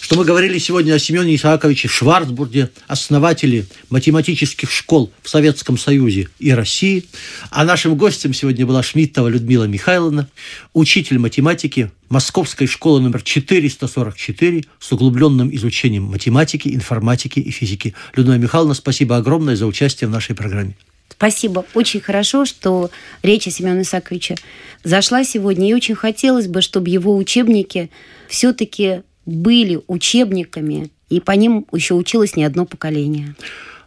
что 0.00 0.16
мы 0.16 0.24
говорили 0.24 0.58
сегодня 0.58 0.94
о 0.94 0.98
Семене 0.98 1.34
Исааковиче 1.37 1.88
Шварцбурге, 1.88 2.70
основателе 2.87 3.66
математических 3.90 4.70
школ 4.70 5.12
в 5.22 5.28
Советском 5.28 5.78
Союзе 5.78 6.28
и 6.38 6.52
России. 6.52 7.04
А 7.50 7.64
нашим 7.64 7.96
гостем 7.96 8.34
сегодня 8.34 8.66
была 8.66 8.82
Шмидтова 8.82 9.28
Людмила 9.28 9.64
Михайловна, 9.64 10.28
учитель 10.72 11.18
математики 11.18 11.90
Московской 12.08 12.66
школы 12.66 13.00
номер 13.00 13.22
444 13.22 14.64
с 14.78 14.92
углубленным 14.92 15.54
изучением 15.54 16.04
математики, 16.04 16.68
информатики 16.68 17.40
и 17.40 17.50
физики. 17.50 17.94
Людмила 18.14 18.38
Михайловна, 18.38 18.74
спасибо 18.74 19.16
огромное 19.16 19.56
за 19.56 19.66
участие 19.66 20.08
в 20.08 20.10
нашей 20.10 20.34
программе. 20.34 20.76
Спасибо. 21.10 21.64
Очень 21.74 22.00
хорошо, 22.00 22.44
что 22.44 22.90
речь 23.22 23.46
о 23.46 23.50
Семене 23.50 23.82
Исааковиче 23.82 24.37
зашла 24.82 25.24
сегодня. 25.24 25.70
И 25.70 25.74
очень 25.74 25.94
хотелось 25.94 26.48
бы, 26.48 26.60
чтобы 26.60 26.90
его 26.90 27.16
учебники 27.16 27.90
все-таки 28.28 29.02
были 29.26 29.80
учебниками, 29.87 30.90
и 31.08 31.20
по 31.20 31.30
ним 31.32 31.66
еще 31.72 31.94
училось 31.94 32.37
не 32.37 32.44
одно 32.44 32.66
поколение. 32.66 33.34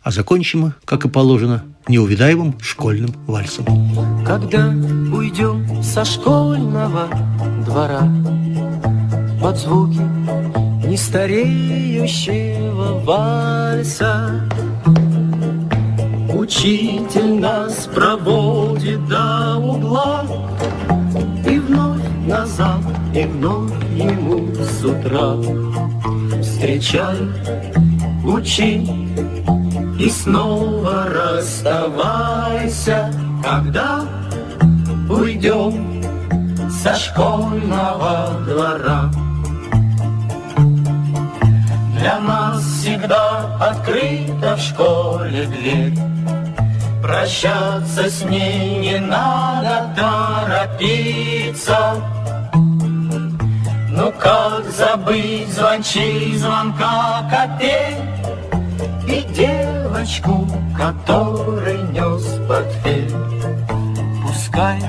А 0.02 0.12
закончим 0.12 0.62
мы, 0.62 0.74
как 0.86 1.06
и 1.06 1.10
положено, 1.10 1.64
неувидаемым 1.88 2.60
школьным 2.60 3.14
вальсом. 3.26 3.66
Когда 4.26 4.70
уйдем 4.70 5.84
со 5.84 6.06
школьного 6.06 7.10
двора 7.66 8.10
под 9.42 9.58
звуки 9.58 10.00
нестареющего 10.88 13.00
вальса, 13.04 14.48
Учитель 16.38 17.40
нас 17.40 17.90
проводит 17.94 19.06
до 19.08 19.56
угла 19.58 20.24
И 21.46 21.58
вновь 21.58 22.02
назад, 22.28 22.82
и 23.16 23.24
вновь 23.24 23.72
ему 23.98 24.54
с 24.56 24.84
утра. 24.84 25.36
Встречай, 26.42 27.18
учи 28.24 28.88
и 30.00 30.10
снова 30.10 31.08
расставайся 31.10 33.12
Когда 33.44 34.06
уйдем 35.10 36.04
со 36.70 36.96
школьного 36.96 38.40
двора. 38.46 39.12
Для 41.98 42.20
нас 42.20 42.64
всегда 42.64 43.58
открыта 43.60 44.56
в 44.56 44.62
школе 44.62 45.48
дверь. 45.48 45.98
Прощаться 47.02 48.10
с 48.10 48.24
ней 48.24 48.80
не 48.80 49.00
надо 49.00 49.94
торопиться. 49.96 51.96
Ну 53.98 54.12
как 54.12 54.64
забыть 54.70 55.50
звончи 55.50 56.38
звонка 56.38 57.28
копей 57.32 57.98
И 59.08 59.24
девочку, 59.34 60.48
который 60.78 61.82
нес 61.94 62.40
портфель 62.48 63.12
Пускай 64.22 64.80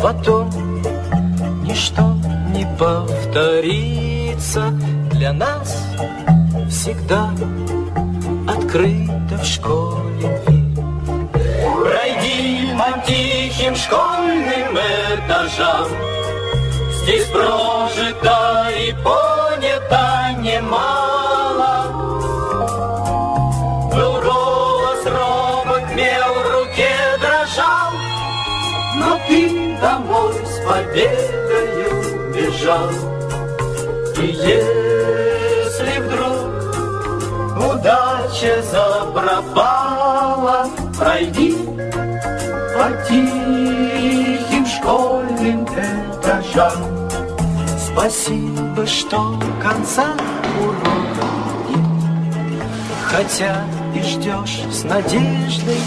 потом 0.00 0.48
ничто 1.64 2.14
не 2.54 2.64
повторится 2.78 4.70
Для 5.10 5.32
нас 5.32 5.84
всегда 6.70 7.32
открыта 8.46 9.38
в 9.38 9.44
школе 9.44 10.40
дверь 10.44 10.68
по 12.76 13.06
тихим 13.06 13.74
школьным 13.74 14.76
этажам. 14.76 16.17
Здесь 17.08 17.24
прожито 17.28 18.68
и 18.78 18.92
понято 19.02 20.30
немало. 20.40 21.86
Был 23.94 24.20
голос 24.20 25.06
робот, 25.06 25.84
мел 25.94 26.34
в 26.34 26.42
руке 26.52 26.92
дрожал, 27.18 27.92
Но 28.96 29.18
ты 29.26 29.38
домой 29.80 30.34
с 30.44 30.58
победою 30.66 31.90
бежал. 32.34 32.90
И 34.18 34.26
если 34.26 35.92
вдруг 36.00 36.44
удача 37.72 38.54
запропала, 38.70 40.58
пройди 40.98 41.56
по 42.74 42.84
тихим 43.08 44.66
школьным 44.66 45.64
этажам. 45.64 46.97
Спасибо, 47.98 48.86
что 48.86 49.34
конца 49.60 50.14
урока 50.60 51.26
нет, 51.68 51.80
Хотя 53.02 53.64
и 53.92 54.00
ждешь 54.02 54.62
с 54.70 54.84
надеждой 54.84 55.80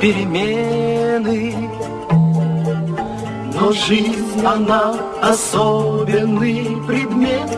перемены. 0.00 1.54
Но 3.52 3.70
жизнь, 3.72 4.42
она 4.42 4.94
особенный 5.20 6.74
предмет, 6.86 7.50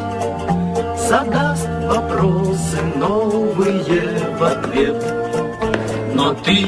Задаст 0.99 1.69
вопросы 1.87 2.83
новые 2.97 4.19
в 4.37 4.43
ответ. 4.43 5.05
Но 6.15 6.35
ты 6.35 6.67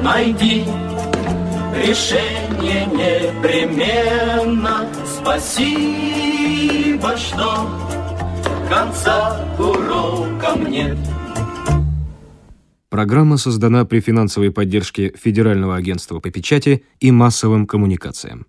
найди 0.00 0.64
решение 1.74 2.86
непременно 2.86 4.86
спасибо, 5.24 7.16
что 7.16 7.70
конца 8.68 9.42
урокам 9.58 10.66
нет. 10.70 10.98
Программа 12.90 13.38
создана 13.38 13.84
при 13.84 14.00
финансовой 14.00 14.52
поддержке 14.52 15.12
Федерального 15.16 15.76
агентства 15.76 16.20
по 16.20 16.30
печати 16.30 16.84
и 17.00 17.10
массовым 17.10 17.66
коммуникациям. 17.66 18.46